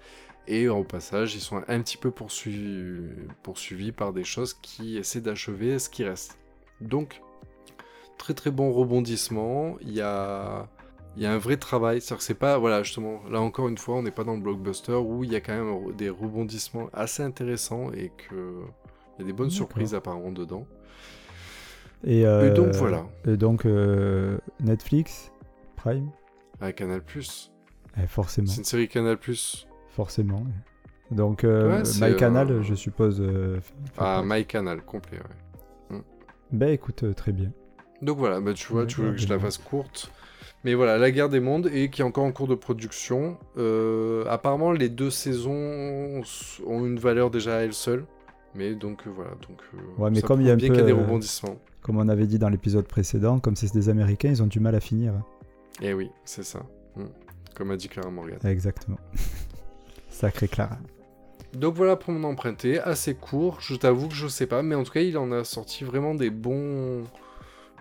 et 0.48 0.68
au 0.68 0.84
passage, 0.84 1.36
ils 1.36 1.42
sont 1.42 1.62
un 1.68 1.82
petit 1.82 1.98
peu 1.98 2.10
poursuivis, 2.10 3.04
poursuivis 3.44 3.92
par 3.92 4.14
des 4.14 4.24
choses 4.24 4.56
qui 4.56 4.98
essaient 4.98 5.22
d'achever 5.22 5.78
ce 5.78 5.90
qui 5.90 6.04
reste. 6.04 6.40
Donc, 6.82 7.22
très 8.18 8.34
très 8.34 8.50
bon 8.50 8.72
rebondissement, 8.72 9.78
il 9.82 9.94
y 9.94 10.02
a, 10.02 10.68
il 11.16 11.22
y 11.22 11.28
a 11.28 11.32
un 11.32 11.38
vrai 11.38 11.58
travail, 11.58 12.02
c'est-à-dire 12.02 12.18
que 12.18 12.24
c'est 12.24 12.34
pas, 12.34 12.58
voilà, 12.58 12.82
justement, 12.82 13.22
là 13.30 13.42
encore 13.42 13.68
une 13.68 13.78
fois, 13.78 13.98
on 13.98 14.02
n'est 14.02 14.12
pas 14.12 14.24
dans 14.24 14.34
le 14.34 14.42
blockbuster 14.42 14.94
où 14.94 15.24
il 15.24 15.32
y 15.32 15.36
a 15.36 15.42
quand 15.42 15.54
même 15.54 15.96
des 15.96 16.10
rebondissements 16.10 16.90
assez 16.94 17.22
intéressants 17.22 17.92
et 17.92 18.12
que 18.18 18.64
il 19.18 19.22
y 19.22 19.24
a 19.24 19.28
des 19.28 19.34
bonnes 19.34 19.50
surprises 19.50 19.94
apparemment 19.94 20.32
dedans. 20.32 20.66
Et, 22.04 22.26
euh, 22.26 22.50
Et 22.50 22.54
donc 22.54 22.74
voilà, 22.76 23.06
et 23.26 23.38
donc 23.38 23.66
euh, 23.66 24.38
Netflix, 24.62 25.32
Prime, 25.76 26.10
Canal+. 26.76 27.02
eh, 28.02 28.08
forcément, 28.08 28.48
C'est 28.48 28.58
une 28.60 28.64
série 28.66 28.88
Canal+. 28.88 29.18
forcément. 29.90 30.44
Donc 31.12 31.44
euh, 31.44 31.80
Ouais, 31.80 31.86
c'est, 31.86 32.08
MyCanal, 32.08 32.52
euh, 32.52 32.62
je 32.64 32.76
suppose. 32.76 33.22
Ah, 33.98 34.22
partie. 34.22 34.28
MyCanal, 34.28 34.82
complet, 34.84 35.18
ouais. 35.18 35.98
Ben 36.52 36.70
écoute, 36.70 37.04
très 37.16 37.32
bien. 37.32 37.52
Donc 38.02 38.18
voilà, 38.18 38.40
bah, 38.42 38.54
tu 38.54 38.72
vois, 38.72 38.86
tu 38.86 39.02
veux 39.02 39.12
que 39.12 39.18
je 39.18 39.24
la 39.28 39.36
d'accord. 39.36 39.44
fasse 39.44 39.58
courte. 39.58 40.12
Mais 40.64 40.74
voilà, 40.74 40.98
La 40.98 41.12
Guerre 41.12 41.30
des 41.30 41.40
Mondes, 41.40 41.70
et 41.74 41.90
qui 41.90 42.02
est 42.02 42.04
encore 42.04 42.26
en 42.26 42.32
cours 42.32 42.48
de 42.48 42.56
production. 42.56 43.38
Euh, 43.58 44.26
apparemment, 44.28 44.72
les 44.72 44.90
deux 44.90 45.10
saisons 45.10 46.22
ont 46.66 46.86
une 46.86 47.00
valeur 47.00 47.30
déjà 47.30 47.58
à 47.58 47.60
elles 47.62 47.74
seules. 47.74 48.06
Mais 48.56 48.74
donc 48.76 49.06
euh, 49.06 49.12
voilà, 49.16 49.32
donc 49.48 49.62
euh, 49.74 50.02
Ouais, 50.02 50.10
mais 50.10 50.22
ça 50.22 50.28
comme 50.28 50.42
il 50.42 50.48
y 50.48 50.50
a 50.50 50.54
un 50.54 50.58
bien 50.58 50.68
qu'il 50.70 50.76
y 50.78 50.80
a 50.80 50.82
peu, 50.82 50.88
des 50.88 50.92
rebondissements. 51.00 51.58
Comme 51.82 51.98
on 51.98 52.08
avait 52.10 52.28
dit 52.28 52.40
dans 52.40 52.50
l'épisode 52.50 52.88
précédent, 52.88 53.40
comme 53.40 53.56
c'est 53.56 53.74
des 53.74 53.90
Américains, 53.90 54.30
ils 54.30 54.44
ont 54.44 54.48
du 54.48 54.60
mal 54.60 54.76
à 54.76 54.80
finir. 54.80 55.14
Eh 55.82 55.94
oui, 55.94 56.12
c'est 56.26 56.44
ça. 56.44 56.60
Mm. 56.96 57.06
Comme 57.56 57.72
a 57.72 57.78
dit 57.78 57.88
Clara 57.88 58.10
Morgan. 58.10 58.38
Exactement. 58.44 59.00
Sacré 60.10 60.48
Clara. 60.48 60.78
Donc 61.54 61.76
voilà 61.76 61.96
pour 61.96 62.14
mon 62.14 62.28
emprunté, 62.28 62.80
assez 62.80 63.16
court, 63.16 63.60
je 63.62 63.76
t'avoue 63.76 64.08
que 64.08 64.14
je 64.14 64.28
sais 64.28 64.46
pas, 64.46 64.62
mais 64.62 64.76
en 64.76 64.84
tout 64.84 64.92
cas 64.92 65.02
il 65.02 65.18
en 65.18 65.32
a 65.32 65.44
sorti 65.44 65.84
vraiment 65.84 66.16
des 66.16 66.30
bons... 66.30 67.04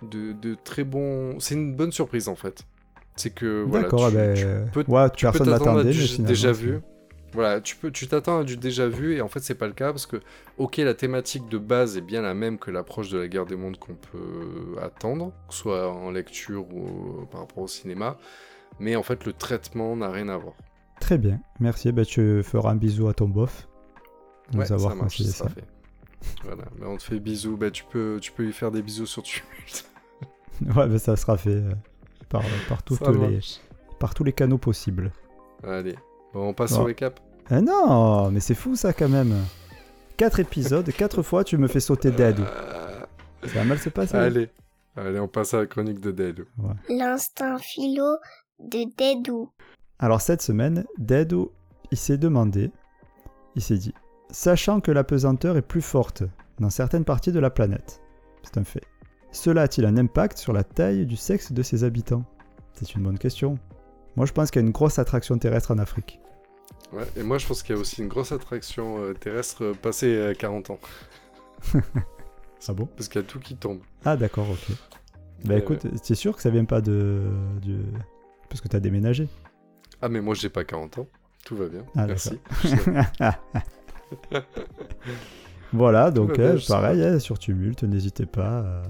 De, 0.01 0.33
de 0.33 0.55
très 0.55 0.85
bons... 0.85 1.41
C'est 1.41 1.55
une 1.55 1.75
bonne 1.75 1.91
surprise 1.91 2.29
en 2.29 2.37
fait. 2.37 2.63
C'est 3.17 3.31
que 3.31 3.65
voilà, 3.65 3.85
D'accord, 3.85 4.09
tu, 4.11 4.15
ben, 4.15 4.35
tu 4.35 4.47
peux 4.73 4.85
ouais, 4.87 5.11
tu 5.11 5.27
personne 5.27 5.51
l'attendait, 5.51 5.93
déjà 6.21 6.53
vu. 6.53 6.79
Voilà, 7.33 7.61
tu 7.61 7.77
peux, 7.77 7.91
tu 7.91 8.07
t'attends 8.07 8.41
à 8.41 8.45
du 8.45 8.57
déjà 8.57 8.89
vu 8.89 9.17
et 9.17 9.21
en 9.21 9.29
fait 9.29 9.41
c'est 9.41 9.55
pas 9.55 9.67
le 9.67 9.75
cas 9.75 9.93
parce 9.93 10.07
que 10.07 10.17
ok 10.57 10.79
la 10.79 10.95
thématique 10.95 11.49
de 11.49 11.59
base 11.59 11.99
est 11.99 12.01
bien 12.01 12.23
la 12.23 12.33
même 12.33 12.59
que 12.59 12.71
l'approche 12.71 13.11
de 13.11 13.19
la 13.19 13.29
guerre 13.29 13.45
des 13.45 13.57
mondes 13.57 13.79
qu'on 13.79 13.95
peut 13.95 14.77
attendre, 14.81 15.33
que 15.49 15.55
ce 15.55 15.61
soit 15.61 15.93
en 15.93 16.11
lecture 16.11 16.67
ou 16.75 17.27
par 17.31 17.41
rapport 17.41 17.65
au 17.65 17.69
cinéma, 17.69 18.17
mais 18.81 18.97
en 18.97 19.03
fait 19.03 19.27
le 19.27 19.35
traitement 19.35 19.95
n'a 19.95 20.11
rien 20.11 20.29
à 20.29 20.39
voir. 20.39 20.55
Très 21.01 21.19
bien, 21.19 21.41
merci. 21.61 21.93
Bah, 21.93 22.05
tu 22.05 22.43
feras 22.43 22.71
un 22.71 22.77
bisou 22.77 23.09
à 23.09 23.15
ton 23.15 23.29
bof. 23.29 23.69
Ouais, 24.55 24.71
avoir 24.73 24.93
ça 24.93 24.97
marche, 24.97 25.23
ça 25.23 25.31
sera 25.31 25.49
fait. 25.51 25.65
Voilà, 26.45 26.65
mais 26.79 26.87
on 26.87 26.97
te 26.97 27.03
fait 27.03 27.21
bisous, 27.21 27.57
bah 27.57 27.71
tu 27.71 27.85
peux, 27.85 28.19
tu 28.21 28.33
peux 28.33 28.43
lui 28.43 28.53
faire 28.53 28.71
des 28.71 28.83
bisous 28.83 29.07
sur 29.07 29.23
Tumult. 29.23 29.85
Ouais, 30.75 30.89
bah, 30.89 30.99
ça 30.99 31.15
sera 31.15 31.37
fait 31.37 31.51
euh, 31.51 31.73
par, 32.29 32.43
par, 32.69 32.83
toutes 32.83 32.99
Ça 32.99 33.13
les, 33.13 33.39
par 34.01 34.13
tous 34.13 34.25
les 34.25 34.33
canaux 34.33 34.59
possibles. 34.59 35.13
Allez, 35.63 35.95
bon, 36.35 36.49
on 36.49 36.55
passe 36.55 36.73
Bon. 36.73 36.81
au 36.83 36.85
récap. 36.85 37.21
Ah 37.51 37.61
non, 37.61 38.31
mais 38.31 38.41
c'est 38.41 38.55
fou 38.55 38.77
ça 38.77 38.93
quand 38.93 39.09
même. 39.09 39.35
4 40.17 40.41
épisodes, 40.41 40.91
4 40.93 41.23
fois 41.23 41.45
tu 41.45 41.57
me 41.59 41.69
fais 41.69 41.81
sauter 41.81 42.11
Dead. 42.11 42.41
Euh, 42.41 43.01
Ça 43.45 43.55
va 43.61 43.65
mal 43.65 43.79
se 43.79 43.89
passer. 43.89 44.17
allez, 44.17 44.51
allez, 44.97 45.21
on 45.21 45.29
passe 45.29 45.55
à 45.55 45.59
la 45.59 45.67
chronique 45.67 46.01
de 46.01 46.11
Dead. 46.11 46.45
L'instinct 46.89 47.59
philo 47.59 48.17
de 48.59 48.85
Dédou. 48.97 49.51
Alors 50.01 50.21
cette 50.21 50.43
semaine, 50.43 50.85
Dedo, 50.99 51.53
il 51.91 51.97
s'est 51.99 52.19
demandé, 52.19 52.71
il 53.55 53.63
s'est 53.63 53.79
dit, 53.79 53.95
sachant 54.31 54.81
que 54.81 54.91
la 54.91 55.05
pesanteur 55.05 55.57
est 55.57 55.63
plus 55.63 55.81
forte 55.83 56.23
dans 56.59 56.71
certaines 56.71 57.05
parties 57.05 57.33
de 57.33 57.39
la 57.41 57.51
planète, 57.51 58.01
c'est 58.43 58.59
un 58.59 58.65
fait, 58.65 58.83
cela 59.33 59.63
a-t-il 59.63 59.87
un 59.87 59.97
impact 59.97 60.39
sur 60.39 60.53
la 60.53 60.65
taille 60.65 61.07
du 61.07 61.17
sexe 61.17 61.53
de 61.53 61.63
ses 61.63 61.85
habitants? 61.85 62.25
C'est 62.75 62.95
une 62.95 63.03
bonne 63.05 63.19
question. 63.19 63.59
Moi 64.19 64.27
je 64.27 64.33
pense 64.33 64.51
qu'il 64.51 64.61
y 64.61 64.65
a 64.65 64.67
une 64.67 64.73
grosse 64.73 64.99
attraction 64.99 65.39
terrestre 65.39 65.71
en 65.71 65.79
Afrique. 65.79 66.19
Ouais, 66.93 67.05
et 67.17 67.23
moi 67.23 67.39
je 67.39 67.47
pense 67.47 67.63
qu'il 67.63 67.77
y 67.77 67.79
a 67.79 67.81
aussi 67.81 68.03
une 68.03 68.09
grosse 68.09 68.33
attraction 68.33 68.99
euh, 69.01 69.15
terrestre 69.15 69.63
euh, 69.63 69.75
passée 69.75 70.13
euh, 70.13 70.35
40 70.35 70.71
ans. 70.71 70.81
Ah 72.69 72.73
bon? 72.73 72.87
Parce 72.97 73.09
qu'il 73.09 73.21
y 73.21 73.25
a 73.25 73.27
tout 73.27 73.39
qui 73.39 73.55
tombe. 73.57 73.79
Ah 74.05 74.17
d'accord, 74.17 74.51
ok. 74.51 74.75
Bah 75.45 75.55
Ouais, 75.55 75.61
écoute, 75.61 75.87
t'es 76.03 76.15
sûr 76.17 76.35
que 76.35 76.43
ça 76.43 76.51
vient 76.51 76.65
pas 76.65 76.81
de... 76.81 77.31
Parce 78.49 78.61
que 78.61 78.67
t'as 78.67 78.81
déménagé 78.81 79.29
Ah, 80.03 80.09
mais 80.09 80.21
moi 80.21 80.35
j'ai 80.35 80.49
pas 80.49 80.65
40 80.65 80.99
ans. 80.99 81.07
Tout 81.45 81.55
va 81.57 81.69
bien. 81.69 81.85
Ah, 81.97 82.07
Merci. 82.09 82.41
Voilà, 85.73 86.11
donc 86.11 86.33
bien, 86.33 86.47
euh, 86.47 86.59
pareil, 86.67 87.03
hein, 87.05 87.19
sur 87.21 87.39
Tumulte, 87.39 87.85
n'hésitez 87.85 88.27
pas 88.27 88.63
euh, 88.63 88.83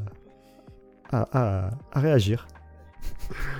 à, 1.11 1.29
à- 1.67 1.71
à 1.93 2.01
réagir. 2.01 2.47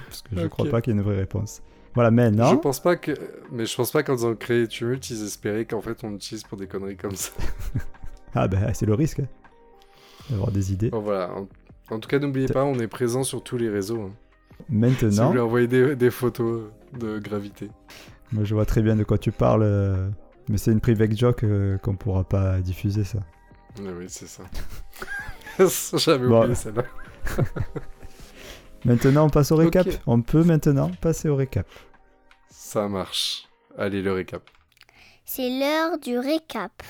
Parce 0.07 0.23
que 0.23 0.29
je 0.37 0.41
Ok. 0.45 0.49
crois 0.51 0.67
pas 0.71 0.81
qu'il 0.81 0.93
y 0.93 0.97
ait 0.97 0.99
une 1.01 1.05
vraie 1.05 1.17
réponse. 1.19 1.63
Voilà, 1.95 2.11
mais 2.11 2.27
Je 2.27 2.37
non. 2.37 2.57
pense 2.59 2.81
pas 2.81 2.97
que. 2.97 3.13
Mais 3.51 3.67
je 3.67 3.75
pense 3.75 3.91
pas 3.91 4.03
quand 4.03 4.15
ils 4.17 4.27
ont 4.27 4.35
créé 4.37 4.69
Tumult, 4.69 5.09
ils 5.11 5.25
espéraient 5.25 5.65
qu'en 5.65 5.81
fait 5.81 6.05
on 6.05 6.11
l'utilise 6.11 6.45
pour 6.45 6.57
des 6.59 6.67
conneries 6.67 6.97
comme 6.97 7.15
ça. 7.17 7.33
Ah 8.35 8.47
ben 8.47 8.73
c'est 8.75 8.85
le 8.87 8.93
risque 8.95 9.21
hein, 9.21 9.27
d'avoir 10.31 10.51
des 10.51 10.73
idées. 10.73 10.91
Bon 10.91 11.01
voilà. 11.01 11.31
En, 11.35 11.49
en 11.95 11.99
tout 11.99 12.09
cas, 12.09 12.19
n'oubliez 12.19 12.47
pas, 12.47 12.63
on 12.65 12.79
est 12.79 12.87
présent 12.87 13.23
sur 13.25 13.43
tous 13.43 13.57
les 13.57 13.71
réseaux. 13.71 14.03
hein. 14.03 14.11
Si 14.59 14.65
vous 14.69 14.79
Maintenant, 14.79 15.29
voulez 15.29 15.41
envoyer 15.41 15.67
des, 15.67 15.97
des 15.97 16.11
photos 16.11 16.65
de 16.99 17.19
gravité. 17.19 17.71
moi 18.33 18.45
je 18.45 18.55
vois 18.55 18.67
très 18.67 18.83
bien 18.83 18.97
de 18.97 19.03
quoi 19.05 19.17
tu 19.17 19.33
parles, 19.33 19.63
euh, 19.65 20.09
mais 20.51 20.59
c'est 20.59 20.71
une 20.73 20.81
private 20.81 21.17
joke 21.17 21.43
euh, 21.45 21.79
qu'on 21.79 21.97
pourra 21.97 22.23
pas 22.25 22.61
diffuser 22.61 23.03
ça. 23.05 23.21
Ah 23.79 23.83
oui, 23.99 24.05
c'est 24.09 24.29
ça. 24.29 24.43
J'avais 25.97 26.29
Bon. 26.29 26.41
oublié 26.41 26.55
celle-là. 26.55 26.85
Maintenant 28.89 29.27
on 29.27 29.31
passe 29.31 29.53
au 29.53 29.57
récap. 29.57 29.87
On 30.07 30.23
peut 30.23 30.43
maintenant 30.43 30.91
passer 31.01 31.29
au 31.29 31.37
récap. 31.37 31.67
Ça 32.49 32.89
marche. 32.89 33.49
Allez, 33.77 34.03
le 34.03 34.13
récap. 34.13 34.43
C'est 35.27 35.51
l'heure 35.51 35.99
du 35.99 36.19
récap. 36.19 36.83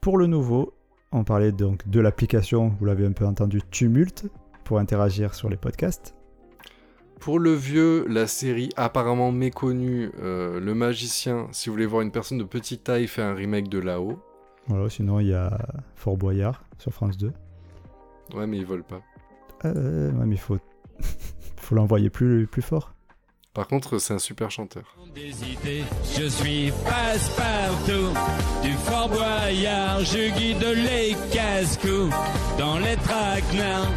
Pour 0.00 0.18
le 0.18 0.26
nouveau, 0.26 0.74
on 1.12 1.22
parlait 1.22 1.52
donc 1.52 1.88
de 1.88 2.00
l'application, 2.00 2.74
vous 2.78 2.84
l'avez 2.84 3.06
un 3.06 3.12
peu 3.12 3.24
entendu, 3.24 3.60
Tumult, 3.70 4.24
pour 4.64 4.80
interagir 4.80 5.32
sur 5.34 5.48
les 5.48 5.56
podcasts. 5.56 6.16
Pour 7.20 7.38
le 7.38 7.54
vieux, 7.54 8.04
la 8.08 8.26
série 8.26 8.70
apparemment 8.76 9.30
méconnue, 9.30 10.10
euh, 10.20 10.58
Le 10.58 10.74
Magicien, 10.74 11.46
si 11.52 11.68
vous 11.68 11.74
voulez 11.74 11.86
voir 11.86 12.02
une 12.02 12.10
personne 12.10 12.38
de 12.38 12.44
petite 12.44 12.84
taille, 12.84 13.06
fait 13.06 13.22
un 13.22 13.32
remake 13.32 13.68
de 13.68 13.78
là-haut. 13.78 14.18
Voilà, 14.66 14.90
sinon 14.90 15.20
il 15.20 15.28
y 15.28 15.34
a 15.34 15.56
Fort 15.94 16.16
Boyard 16.16 16.64
sur 16.78 16.92
France 16.92 17.16
2. 17.16 17.32
Ouais, 18.34 18.46
mais 18.46 18.58
ils 18.58 18.66
volent 18.66 18.82
pas. 18.82 19.02
Euh, 19.66 20.10
ouais, 20.10 20.26
mais 20.26 20.34
il 20.34 20.40
faut, 20.40 20.58
faut 21.64 21.74
l'envoyer 21.74 22.10
plus, 22.10 22.46
plus 22.46 22.62
fort. 22.62 22.94
Par 23.54 23.68
contre, 23.68 23.98
c'est 23.98 24.14
un 24.14 24.18
super 24.18 24.50
chanteur. 24.50 24.96
Des 25.14 25.30
idées, 25.44 25.84
je 26.18 26.26
suis 26.26 26.72
passe-partout. 26.84 28.12
Du 28.62 28.72
Fort 28.72 29.08
Boyard, 29.08 30.00
je 30.00 30.36
guide 30.36 30.64
les 30.64 31.14
casse-cou 31.32 32.10
dans 32.58 32.78
les 32.78 32.96
traquenards 32.96 33.92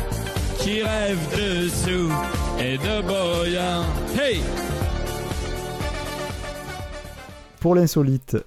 qui 0.60 0.84
rêvent 0.84 1.36
de 1.36 1.68
sous 1.68 2.12
et 2.60 2.78
de 2.78 3.02
boyards. 3.02 3.86
Hey! 4.20 4.42
Pour 7.60 7.74
l'insolite, 7.74 8.38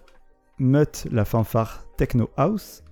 Mutt, 0.61 1.09
la 1.11 1.25
fanfare 1.25 1.85
Techno 1.97 2.31
House. 2.37 2.85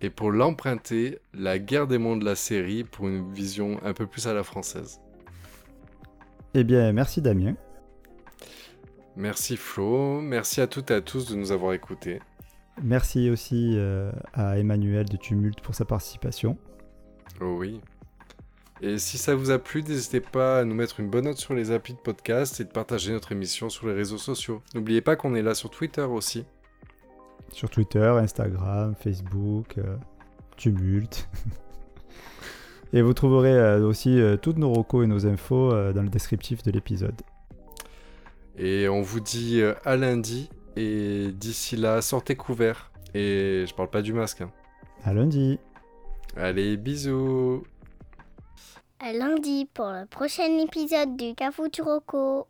Et 0.00 0.10
pour 0.10 0.32
l'emprunter, 0.32 1.20
la 1.32 1.60
guerre 1.60 1.86
des 1.86 1.98
mondes, 1.98 2.24
la 2.24 2.34
série, 2.34 2.82
pour 2.82 3.06
une 3.06 3.32
vision 3.32 3.78
un 3.84 3.92
peu 3.92 4.08
plus 4.08 4.26
à 4.26 4.34
la 4.34 4.42
française. 4.42 5.01
Eh 6.54 6.64
bien, 6.64 6.92
merci 6.92 7.22
Damien. 7.22 7.54
Merci 9.16 9.56
Flo, 9.56 10.20
merci 10.20 10.60
à 10.60 10.66
toutes 10.66 10.90
et 10.90 10.94
à 10.94 11.00
tous 11.00 11.26
de 11.26 11.36
nous 11.36 11.52
avoir 11.52 11.72
écoutés. 11.72 12.20
Merci 12.82 13.30
aussi 13.30 13.74
euh, 13.76 14.10
à 14.32 14.58
Emmanuel 14.58 15.08
de 15.08 15.16
Tumulte 15.16 15.60
pour 15.60 15.74
sa 15.74 15.84
participation. 15.84 16.56
Oh 17.40 17.56
oui. 17.58 17.80
Et 18.80 18.98
si 18.98 19.16
ça 19.16 19.34
vous 19.34 19.50
a 19.50 19.58
plu, 19.58 19.82
n'hésitez 19.82 20.20
pas 20.20 20.60
à 20.60 20.64
nous 20.64 20.74
mettre 20.74 21.00
une 21.00 21.08
bonne 21.08 21.24
note 21.24 21.38
sur 21.38 21.54
les 21.54 21.70
applis 21.70 21.94
de 21.94 21.98
podcast 21.98 22.60
et 22.60 22.64
de 22.64 22.70
partager 22.70 23.12
notre 23.12 23.32
émission 23.32 23.68
sur 23.68 23.86
les 23.86 23.94
réseaux 23.94 24.18
sociaux. 24.18 24.62
N'oubliez 24.74 25.00
pas 25.00 25.16
qu'on 25.16 25.34
est 25.34 25.42
là 25.42 25.54
sur 25.54 25.70
Twitter 25.70 26.02
aussi. 26.02 26.44
Sur 27.52 27.70
Twitter, 27.70 28.12
Instagram, 28.18 28.94
Facebook, 28.98 29.78
euh, 29.78 29.96
Tumulte. 30.56 31.28
et 32.92 33.02
vous 33.02 33.14
trouverez 33.14 33.52
euh, 33.52 33.86
aussi 33.86 34.20
euh, 34.20 34.36
toutes 34.36 34.58
nos 34.58 34.72
recos 34.72 35.04
et 35.04 35.06
nos 35.06 35.26
infos 35.26 35.72
euh, 35.72 35.92
dans 35.92 36.02
le 36.02 36.08
descriptif 36.08 36.62
de 36.62 36.70
l'épisode. 36.70 37.20
Et 38.58 38.88
on 38.88 39.00
vous 39.02 39.20
dit 39.20 39.60
euh, 39.60 39.74
à 39.84 39.96
lundi. 39.96 40.50
Et 40.76 41.32
d'ici 41.32 41.76
là, 41.76 42.00
sortez 42.02 42.34
couverts. 42.36 42.90
Et 43.14 43.64
je 43.68 43.74
parle 43.74 43.90
pas 43.90 44.02
du 44.02 44.12
masque. 44.12 44.40
hein. 44.42 44.50
À 45.04 45.12
lundi. 45.12 45.58
Allez, 46.36 46.76
bisous 46.76 47.62
À 49.00 49.12
lundi 49.12 49.68
pour 49.74 49.86
le 49.86 50.06
prochain 50.06 50.58
épisode 50.58 51.16
du 51.16 51.34
Cafuturoco. 51.34 52.46